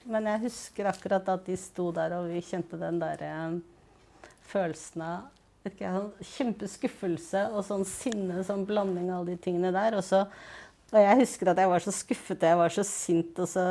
Men 0.09 0.27
jeg 0.27 0.43
husker 0.47 0.89
akkurat 0.89 1.29
at 1.31 1.45
de 1.47 1.55
sto 1.59 1.87
der, 1.95 2.17
og 2.17 2.27
vi 2.31 2.41
kjente 2.43 2.79
den 2.79 2.99
der 2.99 3.23
eh, 3.23 3.55
følelsen 4.51 5.05
av 5.05 5.29
ikke, 5.63 5.87
sånn 5.87 6.27
kjempeskuffelse 6.33 7.45
og 7.53 7.63
sånn 7.63 7.85
sinne, 7.87 8.41
sånn 8.43 8.65
blanding 8.67 9.07
av 9.09 9.21
alle 9.21 9.37
de 9.37 9.43
tingene 9.45 9.71
der. 9.71 9.95
Og, 9.95 10.03
så, 10.03 10.25
og 10.91 10.99
jeg 10.99 11.19
husker 11.21 11.53
at 11.53 11.61
jeg 11.63 11.71
var 11.71 11.85
så 11.85 11.95
skuffet 11.95 12.43
jeg 12.43 12.59
var 12.59 12.75
så 12.75 12.83
sint, 12.87 13.39
og 13.39 13.47
så 13.47 13.67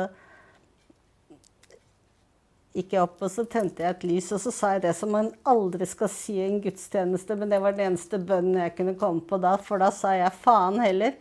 gikk 2.73 2.95
jeg 2.95 3.03
opp 3.03 3.21
og 3.21 3.29
så 3.29 3.45
tente 3.45 3.85
jeg 3.85 3.93
et 3.93 4.05
lys, 4.09 4.31
og 4.33 4.41
så 4.41 4.51
sa 4.55 4.71
jeg 4.73 4.87
det 4.87 4.95
som 4.97 5.11
man 5.13 5.29
aldri 5.45 5.85
skal 5.85 6.09
si 6.09 6.39
i 6.39 6.47
en 6.47 6.57
gudstjeneste, 6.63 7.37
men 7.37 7.53
det 7.53 7.61
var 7.61 7.77
den 7.77 7.91
eneste 7.91 8.17
bønnen 8.17 8.63
jeg 8.63 8.73
kunne 8.79 8.97
komme 8.97 9.21
på 9.29 9.37
da, 9.41 9.53
for 9.61 9.83
da 9.83 9.91
sa 9.93 10.15
jeg 10.17 10.33
faen 10.41 10.81
heller. 10.81 11.13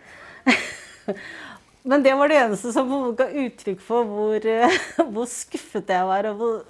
Men 1.83 2.03
det 2.03 2.15
var 2.15 2.31
det 2.31 2.39
eneste 2.39 2.71
som 2.75 2.93
ga 3.19 3.27
uttrykk 3.27 3.81
for 3.83 4.07
hvor, 4.07 4.47
eh, 4.47 4.79
hvor 5.15 5.27
skuffet 5.31 5.91
jeg 5.91 6.07
var, 6.07 6.29
og 6.31 6.39
hvor, 6.39 6.61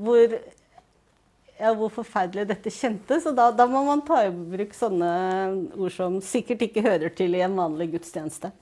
hvor, 0.00 0.36
ja, 1.60 1.74
hvor 1.76 1.92
forferdelig 1.92 2.46
dette 2.48 2.72
kjentes. 2.72 3.28
Og 3.28 3.36
da, 3.36 3.50
da, 3.52 3.68
må 3.68 3.84
man 3.84 4.04
ta 4.06 4.22
i 4.24 4.32
bruk 4.32 4.72
sånne 4.76 5.10
ord 5.76 5.94
som 5.94 6.16
sikkert 6.24 6.64
ikke 6.68 6.86
hører 6.86 7.12
til 7.12 7.36
i 7.36 7.44
en 7.44 7.58
vanlig 7.60 7.90
gudstjeneste. 7.98 8.52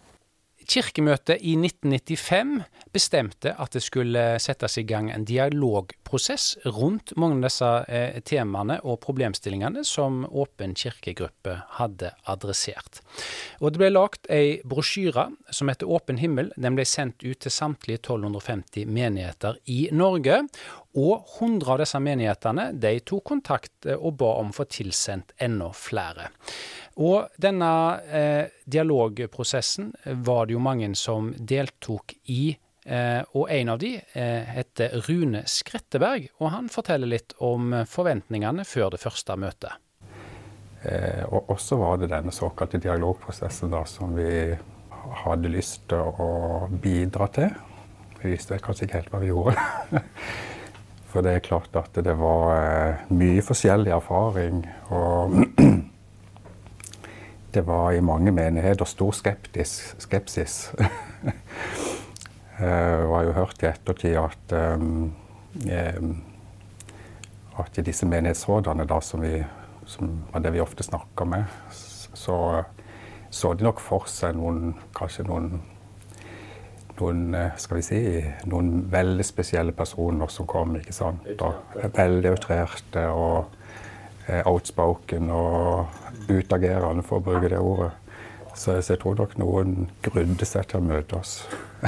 Kirkemøtet 0.68 1.40
i 1.40 1.54
1995 1.56 2.58
bestemte 2.92 3.54
at 3.56 3.72
det 3.72 3.80
skulle 3.80 4.24
settes 4.42 4.74
i 4.76 4.84
gang 4.84 5.06
en 5.08 5.24
dialogprosess 5.24 6.58
rundt 6.76 7.14
mange 7.16 7.38
av 7.38 7.46
disse 7.46 7.70
eh, 7.88 8.18
temaene 8.28 8.76
og 8.84 8.98
problemstillingene 9.00 9.80
som 9.88 10.26
Åpen 10.28 10.74
kirkegruppe 10.76 11.54
hadde 11.78 12.12
adressert. 12.28 13.00
Og 13.62 13.72
Det 13.72 13.80
ble 13.80 13.90
lagt 13.94 14.28
ei 14.28 14.58
brosjyre 14.60 15.30
som 15.48 15.72
heter 15.72 15.88
Åpen 15.88 16.20
himmel. 16.20 16.52
Den 16.60 16.76
ble 16.76 16.84
sendt 16.84 17.24
ut 17.24 17.40
til 17.40 17.54
samtlige 17.54 18.02
1250 18.02 18.84
menigheter 18.92 19.56
i 19.72 19.86
Norge. 19.92 20.42
Og 20.96 21.26
100 21.40 21.72
av 21.72 21.82
disse 21.82 22.00
menighetene 22.00 22.70
de 22.72 22.94
tok 23.04 23.26
kontakt 23.34 23.86
eh, 23.86 23.98
og 23.98 24.16
ba 24.22 24.32
om 24.40 24.52
å 24.52 24.56
få 24.56 24.64
tilsendt 24.72 25.34
enda 25.44 25.68
flere. 25.76 26.30
Og 27.04 27.28
denne 27.36 27.72
eh, 28.08 28.54
dialogprosessen 28.64 29.92
var 30.24 30.48
det 30.48 30.56
jo 30.56 30.62
mange 30.64 30.88
som 30.98 31.30
deltok 31.38 32.16
i. 32.32 32.56
Eh, 32.88 33.20
og 33.36 33.52
en 33.52 33.74
av 33.74 33.82
de 33.82 33.92
eh, 33.98 34.48
heter 34.56 34.96
Rune 35.06 35.44
Skretteberg, 35.46 36.30
og 36.40 36.54
han 36.54 36.72
forteller 36.72 37.12
litt 37.12 37.36
om 37.44 37.74
forventningene 37.86 38.64
før 38.66 38.96
det 38.96 39.02
første 39.04 39.36
møtet. 39.36 39.76
Eh, 40.82 41.24
og 41.28 41.50
også 41.52 41.76
var 41.78 41.98
det 42.00 42.10
denne 42.12 42.32
såkalte 42.34 42.80
dialogprosessen 42.80 43.72
da, 43.74 43.84
som 43.86 44.14
vi 44.16 44.56
hadde 45.24 45.50
lyst 45.50 45.88
til 45.90 46.00
å 46.00 46.68
bidra 46.70 47.28
til. 47.34 47.50
Vi 48.18 48.32
visste 48.34 48.58
kanskje 48.62 48.86
ikke 48.86 49.02
helt 49.02 49.12
hva 49.12 49.22
vi 49.22 49.30
gjorde. 49.32 49.68
For 51.18 51.26
det 51.26 51.32
er 51.34 51.42
klart 51.42 51.74
at 51.74 51.96
det 51.98 52.12
var 52.14 52.52
eh, 52.54 53.00
mye 53.10 53.42
forskjellig 53.42 53.90
erfaring. 53.90 54.60
og 54.94 55.32
det 57.54 57.64
var 57.66 57.90
i 57.90 58.04
mange 58.06 58.30
menigheter 58.30 58.86
stor 58.86 59.10
skeptis, 59.18 59.96
skepsis. 59.98 60.70
Jeg 62.60 63.10
har 63.10 63.26
jo 63.26 63.34
hørt 63.34 63.64
i 63.64 63.66
ettertid 63.66 64.14
at, 64.18 64.54
um, 64.78 65.10
at 67.58 67.82
disse 67.82 68.06
menighetsrådene, 68.06 68.86
da, 68.86 69.00
som, 69.02 69.22
vi, 69.26 69.42
som 69.90 70.20
var 70.30 70.46
det 70.46 70.54
vi 70.54 70.62
ofte 70.62 70.86
snakka 70.86 71.26
med, 71.26 71.50
så 72.14 72.62
så 73.30 73.54
de 73.54 73.66
nok 73.66 73.80
for 73.82 74.06
seg 74.08 74.38
noen 74.38 74.76
kanskje 74.96 75.26
noen, 75.28 75.58
noen 77.00 77.34
eh, 77.34 77.54
skal 77.60 77.80
vi 77.80 77.86
si, 77.86 78.00
noen 78.50 78.82
veldig 78.90 79.26
spesielle 79.26 79.74
personer 79.76 80.30
som 80.32 80.48
kom. 80.48 80.76
ikke 80.78 80.96
sant? 80.96 81.26
Og, 81.44 81.78
veldig 81.96 82.34
outrerte 82.34 83.06
og 83.12 83.54
eh, 84.26 84.42
outspoken 84.44 85.32
og 85.34 86.28
utagerende, 86.28 87.04
for 87.06 87.20
å 87.20 87.26
bruke 87.30 87.50
det 87.50 87.62
ordet. 87.62 87.92
Så, 88.54 88.80
så 88.82 88.94
jeg 88.94 89.02
tror 89.02 89.18
nok 89.20 89.36
noen 89.38 89.90
grudde 90.02 90.46
seg 90.48 90.66
til 90.68 90.80
å 90.80 90.88
møte 90.88 91.20
oss. 91.20 91.40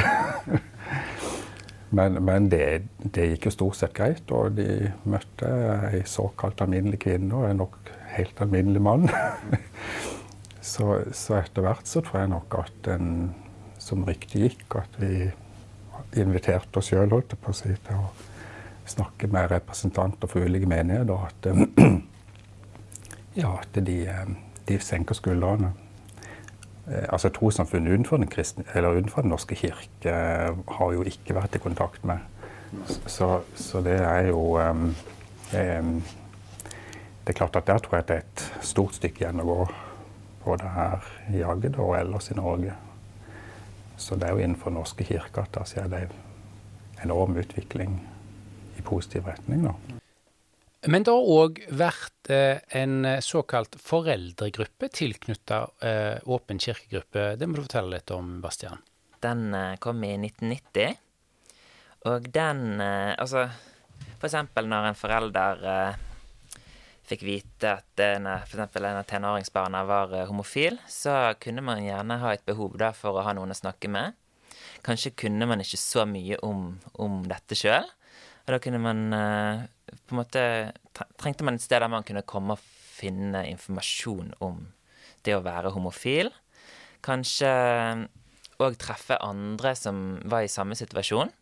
men, 1.99 2.21
men 2.23 2.47
det, 2.53 2.65
det, 3.03 3.27
gikk 3.33 3.49
jo 3.49 3.57
stort 3.57 3.81
sett 3.81 3.97
greit, 3.97 4.31
og 4.31 4.55
de 4.59 4.93
møtte 5.11 5.51
ei 5.91 6.05
såkalt 6.07 6.63
alminnelig 6.63 7.03
kvinne 7.03 7.35
og 7.35 7.49
en 7.49 7.63
nok 7.65 7.91
helt 8.15 8.43
alminnelig 8.45 8.85
mann. 8.87 9.09
så, 10.73 11.01
så, 11.11 11.41
etter 11.41 11.67
hvert 11.67 11.91
så 11.91 12.05
tror 12.07 12.23
jeg 12.23 12.35
nok 12.37 12.61
at 12.63 12.93
en, 12.95 13.11
som 13.81 14.05
ryktet 14.07 14.45
gikk, 14.45 14.77
at 14.79 14.99
vi 15.01 15.31
inviterte 16.21 16.81
oss 16.81 16.91
sjøl 16.91 17.13
til 17.29 17.97
å 17.97 18.09
snakke 18.91 19.29
med 19.31 19.51
representanter 19.53 20.31
for 20.31 20.45
ulike 20.45 20.69
menigheter. 20.69 21.27
At 21.29 21.47
ja, 23.41 23.55
at 23.61 23.79
de, 23.87 23.97
eh, 24.09 24.35
de 24.69 24.79
senker 24.83 25.19
skuldrene. 25.19 25.73
Eh, 26.89 27.07
altså 27.09 27.29
Trossamfunn 27.29 27.87
utenfor, 27.87 28.19
utenfor, 28.19 29.23
den 29.23 29.31
norske 29.31 29.55
kirke 29.55 30.11
eh, 30.11 30.51
har 30.79 30.93
jo 30.97 31.07
ikke 31.07 31.37
vært 31.39 31.57
i 31.57 31.63
kontakt 31.63 32.05
med. 32.05 32.27
Så, 33.07 33.41
så 33.59 33.81
det 33.83 33.99
er 33.99 34.29
jo 34.29 34.55
um, 34.63 34.93
um, 35.59 35.97
Det 37.27 37.33
er 37.33 37.39
klart 37.41 37.57
at 37.59 37.67
der 37.67 37.79
tror 37.83 37.97
jeg 37.97 38.07
det 38.07 38.17
er 38.17 38.23
et 38.23 38.45
stort 38.63 38.95
stykke 38.95 39.25
igjen 39.25 39.43
å 39.43 39.49
gå. 39.49 39.59
Både 40.45 40.71
her 40.71 41.09
i 41.35 41.43
Agder 41.43 41.83
og 41.83 41.97
ellers 41.99 42.31
i 42.31 42.39
Norge. 42.39 42.77
Så 44.01 44.17
det 44.17 44.29
er 44.29 44.37
jo 44.37 44.45
innenfor 44.45 44.73
norske 44.73 45.05
kirker 45.05 45.45
at 45.45 45.55
det 45.55 45.67
skjer 45.69 45.97
en 45.99 46.15
enorm 47.05 47.37
utvikling 47.41 47.99
i 48.79 48.85
positiv 48.85 49.29
retning. 49.29 49.67
da. 49.69 50.01
Men 50.89 51.05
det 51.05 51.13
har 51.13 51.27
òg 51.29 51.59
vært 51.77 52.31
eh, 52.33 52.63
en 52.81 53.05
såkalt 53.21 53.77
foreldregruppe 53.85 54.89
tilknyttet 54.97 55.85
eh, 55.85 56.17
Åpen 56.25 56.61
kirkegruppe. 56.63 57.35
Det 57.37 57.49
må 57.49 57.59
du 57.59 57.67
fortelle 57.67 57.99
litt 57.99 58.13
om, 58.17 58.39
Bastian. 58.41 58.81
Den 59.21 59.51
eh, 59.53 59.77
kom 59.83 60.01
i 60.09 60.15
1990. 60.17 60.97
Og 62.09 62.31
den 62.33 62.81
Altså, 62.81 63.43
for 64.17 64.31
eksempel 64.31 64.71
når 64.71 64.87
en 64.89 64.97
forelder 64.97 65.67
fikk 67.11 67.25
vite 67.27 67.75
at 67.81 68.03
en, 68.05 68.29
for 68.49 68.63
en 68.63 68.99
av 69.01 69.07
tenåringsbarna 69.11 69.85
var 69.89 70.15
eh, 70.17 70.27
homofil, 70.31 70.79
så 70.89 71.35
kunne 71.43 71.65
man 71.67 71.85
gjerne 71.85 72.19
ha 72.23 72.35
et 72.35 72.45
behov 72.49 72.79
da 72.81 72.93
for 72.97 73.19
å 73.19 73.25
ha 73.27 73.35
noen 73.37 73.55
å 73.55 73.59
snakke 73.59 73.91
med. 73.93 74.19
Kanskje 74.87 75.15
kunne 75.27 75.49
man 75.51 75.61
ikke 75.63 75.81
så 75.81 76.07
mye 76.09 76.39
om, 76.47 76.75
om 77.03 77.23
dette 77.29 77.59
sjøl. 77.59 77.89
Og 78.47 78.55
da 78.55 78.59
kunne 78.63 78.81
man 78.83 79.03
på 79.11 80.15
en 80.15 80.19
måte 80.19 80.43
trengte 81.21 81.45
man 81.47 81.59
et 81.59 81.63
sted 81.63 81.83
der 81.83 81.93
man 81.93 82.07
kunne 82.07 82.25
komme 82.27 82.57
og 82.57 82.63
finne 83.01 83.45
informasjon 83.51 84.33
om 84.45 84.63
det 85.27 85.37
å 85.37 85.45
være 85.45 85.73
homofil. 85.75 86.33
Kanskje 87.05 87.51
òg 88.61 88.77
treffe 88.81 89.19
andre 89.25 89.75
som 89.79 90.19
var 90.29 90.45
i 90.45 90.53
samme 90.53 90.77
situasjon. 90.77 91.33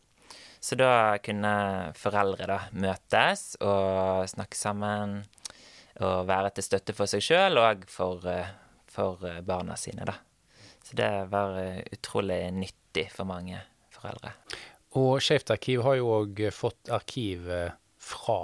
Så 0.61 0.75
da 0.79 1.19
kunne 1.23 1.51
foreldre 1.99 2.49
da 2.51 2.59
møtes 2.75 3.53
og 3.63 4.27
snakke 4.31 4.59
sammen 4.59 5.21
og 5.99 6.29
være 6.29 6.53
til 6.57 6.67
støtte 6.67 6.95
for 6.97 7.11
seg 7.11 7.25
sjøl 7.25 7.59
og 7.61 7.85
for, 7.91 8.23
for 8.91 9.25
barna 9.47 9.77
sine, 9.81 10.07
da. 10.09 10.15
Så 10.87 10.97
det 10.97 11.11
var 11.33 11.59
utrolig 11.93 12.39
nyttig 12.55 13.09
for 13.13 13.29
mange 13.29 13.59
foreldre. 13.93 14.33
Og 14.97 15.19
Skeivt 15.21 15.51
arkiv 15.53 15.83
har 15.85 15.99
jo 15.99 16.13
òg 16.21 16.47
fått 16.55 16.89
arkiv 16.95 17.51
fra 18.01 18.39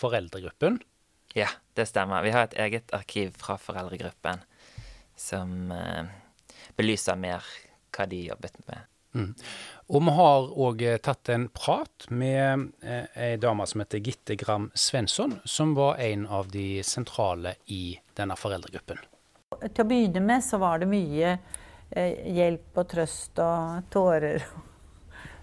foreldregruppen. 0.00 0.78
Ja, 1.36 1.50
det 1.76 1.86
stemmer. 1.90 2.24
Vi 2.24 2.32
har 2.34 2.48
et 2.48 2.56
eget 2.58 2.94
arkiv 2.96 3.34
fra 3.38 3.58
foreldregruppen 3.60 4.42
som 5.20 5.70
eh, 5.74 6.08
belyser 6.78 7.18
mer 7.20 7.44
hva 7.94 8.06
de 8.10 8.24
jobbet 8.30 8.56
med. 8.66 8.89
Mm. 9.14 9.34
Og 9.90 10.04
vi 10.06 10.12
har 10.14 10.50
òg 10.66 10.82
tatt 11.02 11.32
en 11.34 11.48
prat 11.50 12.06
med 12.14 12.68
eh, 12.86 13.08
ei 13.18 13.38
dame 13.42 13.66
som 13.66 13.82
heter 13.82 14.02
Gitte 14.06 14.36
Gram 14.38 14.68
Svensson, 14.74 15.38
som 15.44 15.74
var 15.74 15.98
en 16.04 16.26
av 16.26 16.50
de 16.52 16.82
sentrale 16.86 17.56
i 17.66 17.98
denne 18.14 18.36
foreldregruppen. 18.38 19.00
Til 19.58 19.82
å 19.82 19.88
begynne 19.88 20.22
med 20.22 20.44
så 20.46 20.60
var 20.62 20.78
det 20.78 20.90
mye 20.92 21.34
eh, 21.90 22.22
hjelp 22.36 22.78
og 22.78 22.90
trøst 22.92 23.42
og 23.42 23.90
tårer. 23.90 24.46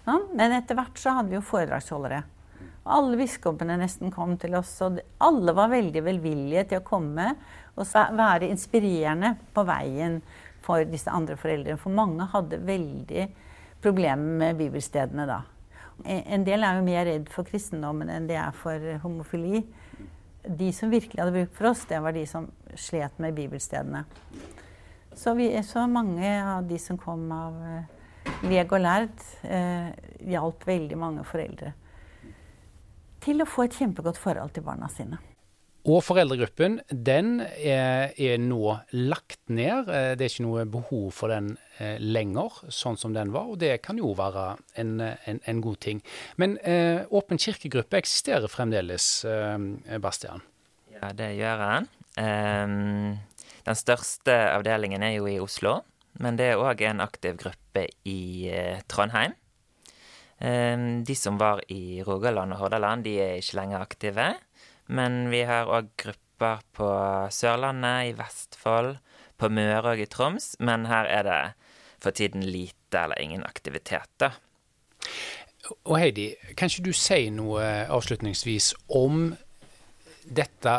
Ja, 0.08 0.22
men 0.32 0.56
etter 0.56 0.80
hvert 0.80 1.00
så 1.02 1.18
hadde 1.18 1.34
vi 1.34 1.40
jo 1.42 1.44
foredragsholdere. 1.44 2.22
Alle 2.88 3.18
biskopene 3.20 3.76
nesten 3.82 4.14
kom 4.16 4.38
til 4.40 4.56
oss, 4.56 4.72
og 4.86 5.02
alle 5.20 5.52
var 5.52 5.74
veldig 5.74 6.04
velvillige 6.06 6.70
til 6.70 6.80
å 6.80 6.88
komme 6.88 7.34
og 7.76 7.90
være 8.16 8.48
inspirerende 8.48 9.34
på 9.52 9.66
veien 9.68 10.22
for 10.64 10.88
disse 10.88 11.12
andre 11.12 11.36
foreldrene. 11.40 11.80
For 11.82 11.92
mange 11.92 12.30
hadde 12.32 12.62
veldig 12.64 13.28
problemer 13.88 14.38
med 14.44 14.60
bibelstedene 14.60 15.26
da. 15.30 15.42
En 16.06 16.44
del 16.46 16.62
er 16.62 16.78
jo 16.78 16.86
mer 16.86 17.08
redd 17.10 17.32
for 17.34 17.48
kristendommen 17.48 18.12
enn 18.14 18.28
de 18.30 18.38
er 18.38 18.54
for 18.56 18.84
homofili. 19.02 19.64
De 20.48 20.70
som 20.76 20.94
virkelig 20.94 21.20
hadde 21.20 21.34
bruk 21.34 21.56
for 21.58 21.72
oss, 21.72 21.88
det 21.90 22.04
var 22.04 22.14
de 22.16 22.28
som 22.30 22.46
slet 22.78 23.18
med 23.24 23.36
bibelstedene. 23.36 24.04
Så, 25.18 25.34
vi, 25.34 25.50
så 25.66 25.88
mange 25.90 26.30
av 26.44 26.68
de 26.70 26.78
som 26.80 27.00
kom 27.02 27.26
av 27.34 27.58
leg 28.46 28.70
og 28.70 28.84
lærd, 28.84 29.26
eh, 29.50 29.90
hjalp 30.30 30.68
veldig 30.68 31.00
mange 31.02 31.26
foreldre 31.26 31.74
til 33.28 33.44
å 33.44 33.50
få 33.50 33.66
et 33.68 33.76
kjempegodt 33.76 34.20
forhold 34.22 34.54
til 34.56 34.64
barna 34.64 34.88
sine. 34.92 35.20
Og 35.88 36.02
foreldregruppen 36.04 36.82
den 36.92 37.38
er, 37.40 38.12
er, 38.20 38.36
nå 38.44 38.74
lagt 38.92 39.40
ned. 39.48 39.88
Eh, 39.88 40.10
det 40.20 40.26
er 40.26 40.34
ikke 40.34 40.44
noe 40.44 40.66
behov 40.68 41.06
for 41.16 41.32
den 41.32 41.54
eh, 41.80 41.96
lenger, 42.04 42.58
sånn 42.74 43.00
som 43.00 43.14
den 43.16 43.32
var. 43.32 43.48
Og 43.54 43.62
det 43.62 43.78
kan 43.86 44.00
jo 44.00 44.12
være 44.18 44.50
en, 44.84 44.98
en, 45.00 45.40
en 45.40 45.62
god 45.64 45.80
ting. 45.86 46.02
Men 46.36 46.58
eh, 46.68 47.06
Åpen 47.08 47.40
kirkegruppe 47.40 48.02
eksisterer 48.02 48.52
fremdeles, 48.52 49.08
Bastian? 50.04 50.44
Ja, 50.98 51.14
det 51.16 51.30
gjør 51.38 51.64
den. 51.64 51.88
Um, 52.18 53.14
den 53.68 53.78
største 53.78 54.36
avdelingen 54.50 55.06
er 55.06 55.14
jo 55.16 55.30
i 55.30 55.38
Oslo. 55.40 55.80
Men 56.20 56.36
det 56.40 56.50
er 56.52 56.60
òg 56.60 56.82
en 56.84 57.04
aktiv 57.06 57.38
gruppe 57.40 57.86
i 58.10 58.50
Trondheim. 58.92 59.38
Um, 60.42 61.06
de 61.08 61.16
som 61.16 61.40
var 61.40 61.64
i 61.72 62.04
Rogaland 62.06 62.58
og 62.58 62.66
Hordaland, 62.66 63.06
de 63.08 63.16
er 63.22 63.40
ikke 63.40 63.60
lenger 63.62 63.86
aktive. 63.86 64.28
Men 64.88 65.28
vi 65.34 65.44
har 65.48 65.70
òg 65.72 65.90
grupper 66.00 66.64
på 66.78 66.90
Sørlandet, 67.34 68.12
i 68.12 68.18
Vestfold, 68.18 68.98
på 69.38 69.50
Møre 69.54 69.96
og 69.96 70.02
i 70.02 70.10
Troms. 70.10 70.56
Men 70.64 70.88
her 70.90 71.10
er 71.12 71.28
det 71.28 71.42
for 72.04 72.16
tiden 72.16 72.46
lite 72.46 73.04
eller 73.04 73.20
ingen 73.22 73.44
aktivitet, 73.46 74.10
da. 74.22 74.32
Og 75.84 75.98
Heidi, 76.00 76.30
kan 76.56 76.72
ikke 76.72 76.86
du 76.86 76.94
si 76.96 77.28
noe 77.34 77.64
avslutningsvis 77.92 78.72
om 78.96 79.34
dette 80.24 80.76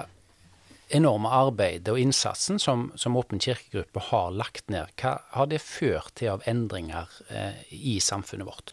enorme 0.89 1.29
arbeidet 1.29 1.93
og 1.93 2.01
innsatsen 2.01 2.61
som, 2.63 2.89
som 2.97 3.17
Åpen 3.21 3.43
kirkegruppe 3.43 4.01
har 4.09 4.33
lagt 4.33 4.71
ned? 4.73 4.95
Hva 5.01 5.19
har 5.35 5.51
det 5.51 5.61
ført 5.65 6.15
til 6.17 6.33
av 6.33 6.47
endringer 6.49 7.13
eh, 7.29 7.61
i 7.69 7.99
samfunnet 8.01 8.49
vårt? 8.49 8.73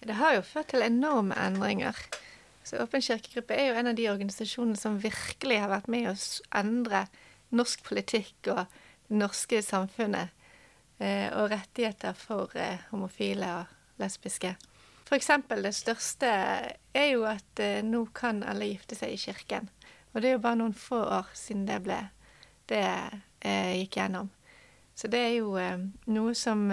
Det 0.00 0.16
har 0.16 0.38
jo 0.38 0.46
ført 0.46 0.70
til 0.72 0.84
enorme 0.86 1.36
endringer. 1.36 1.98
Så 2.68 2.76
Åpen 2.82 3.00
kirkegruppe 3.00 3.56
er 3.56 3.70
jo 3.70 3.78
en 3.80 3.88
av 3.88 3.96
de 3.96 4.10
organisasjonene 4.10 4.76
som 4.76 4.98
virkelig 5.00 5.56
har 5.62 5.70
vært 5.72 5.86
med 5.88 6.10
å 6.10 6.16
endre 6.58 7.06
norsk 7.56 7.80
politikk 7.86 8.50
og 8.52 8.66
det 9.08 9.20
norske 9.22 9.62
samfunnet. 9.64 10.34
Eh, 10.98 11.30
og 11.32 11.52
rettigheter 11.52 12.16
for 12.18 12.52
eh, 12.58 12.82
homofile 12.90 13.48
og 13.60 14.02
lesbiske. 14.02 14.50
Eksempel 15.14 15.62
det 15.64 15.72
største 15.78 16.28
er 16.28 17.06
jo 17.12 17.22
at 17.30 17.62
eh, 17.62 17.80
nå 17.86 18.02
kan 18.12 18.42
alle 18.42 18.68
gifte 18.72 18.98
seg 18.98 19.14
i 19.14 19.20
kirken. 19.22 19.70
Og 20.12 20.20
det 20.20 20.32
er 20.32 20.36
jo 20.36 20.42
bare 20.44 20.60
noen 20.60 20.76
få 20.76 20.98
år 21.20 21.30
siden 21.38 21.64
det 21.70 21.80
ble 21.86 22.02
det 22.68 22.84
gikk 23.78 23.96
gjennom. 23.96 24.28
Så 24.98 25.08
det 25.08 25.22
er 25.22 25.34
jo 25.38 25.54
noe 26.10 26.34
som 26.36 26.66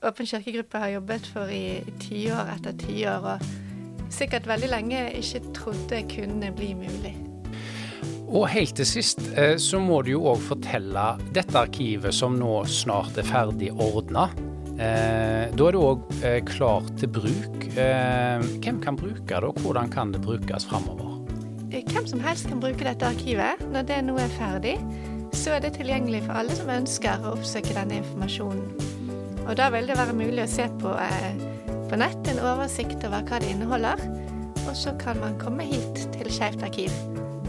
Åpen 0.00 0.26
kirkegruppe 0.26 0.82
har 0.82 0.96
jobbet 0.98 1.32
for 1.32 1.52
i 1.54 1.80
tiår 2.02 2.56
etter 2.58 2.76
tiår. 2.82 3.69
Sikkert 4.12 4.48
veldig 4.50 4.70
lenge 4.72 5.02
ikke 5.20 5.42
trodde 5.56 6.04
kunne 6.10 6.52
bli 6.56 6.72
mulig. 6.78 7.14
Og 8.30 8.46
helt 8.52 8.76
til 8.78 8.86
sist 8.86 9.22
eh, 9.34 9.56
så 9.58 9.80
må 9.82 10.02
du 10.06 10.12
jo 10.12 10.22
òg 10.30 10.38
fortelle 10.44 11.06
dette 11.34 11.58
arkivet 11.58 12.14
som 12.14 12.36
nå 12.38 12.60
snart 12.70 13.18
er 13.18 13.26
ferdig 13.26 13.72
ordna. 13.74 14.28
Eh, 14.78 15.50
da 15.50 15.66
er 15.66 15.74
det 15.74 15.82
òg 15.82 16.04
eh, 16.22 16.38
klart 16.46 16.92
til 17.00 17.10
bruk. 17.10 17.66
Hvem 17.70 18.78
kan 18.82 18.98
bruke 18.98 19.26
det, 19.26 19.46
og 19.46 19.58
hvordan 19.64 19.90
kan 19.90 20.14
det 20.14 20.22
brukes 20.22 20.66
framover? 20.66 21.18
Hvem 21.70 22.06
som 22.06 22.22
helst 22.22 22.48
kan 22.50 22.62
bruke 22.62 22.86
dette 22.86 23.06
arkivet. 23.06 23.62
Når 23.74 23.86
det 23.90 23.98
nå 24.06 24.16
er 24.18 24.32
ferdig, 24.38 24.76
så 25.34 25.56
er 25.56 25.64
det 25.64 25.74
tilgjengelig 25.78 26.22
for 26.26 26.38
alle 26.38 26.54
som 26.58 26.70
ønsker 26.70 27.26
å 27.26 27.34
oppsøke 27.34 27.74
denne 27.74 27.98
informasjonen. 28.02 28.66
Og 29.46 29.56
da 29.58 29.70
vil 29.74 29.90
det 29.90 29.98
være 29.98 30.14
mulig 30.14 30.44
å 30.44 30.50
se 30.50 30.66
på 30.78 30.94
på 31.90 31.96
nett 31.98 32.28
en 32.30 32.38
oversikt 32.46 33.02
over 33.02 33.24
hva 33.26 33.40
det 33.42 33.48
inneholder. 33.50 33.98
Og 34.68 34.76
så 34.78 34.92
kan 35.00 35.18
man 35.18 35.34
komme 35.40 35.64
hit 35.66 36.04
til 36.14 36.28
Skeivt 36.30 36.62
arkiv 36.62 36.94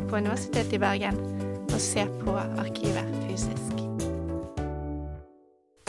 på 0.10 0.18
Universitetet 0.18 0.80
i 0.80 0.82
Bergen 0.82 1.20
og 1.68 1.78
se 1.78 2.08
på 2.24 2.34
arkivet 2.40 3.12
fysisk. 3.28 3.84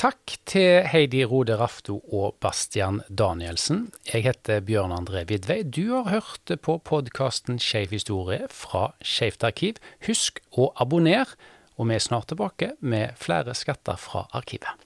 Takk 0.02 0.36
til 0.50 0.82
Heidi 0.90 1.22
Rode 1.24 1.56
Rafto 1.56 2.00
og 2.12 2.36
Bastian 2.44 3.00
Danielsen. 3.08 3.86
Jeg 4.12 4.26
heter 4.26 4.60
Bjørn 4.60 4.92
André 4.92 5.24
Vidvei. 5.30 5.62
Du 5.62 5.94
har 5.94 6.10
hørt 6.10 6.52
på 6.60 6.76
podkasten 6.84 7.62
Skeiv 7.62 7.96
historie 7.96 8.50
fra 8.52 8.90
Skeivt 9.00 9.46
arkiv. 9.48 9.80
Husk 10.10 10.44
å 10.52 10.74
abonnere, 10.76 11.38
og 11.78 11.88
vi 11.88 11.96
er 11.96 12.04
snart 12.04 12.34
tilbake 12.34 12.74
med 12.80 13.16
flere 13.16 13.56
skatter 13.56 13.96
fra 13.96 14.26
arkivet. 14.36 14.81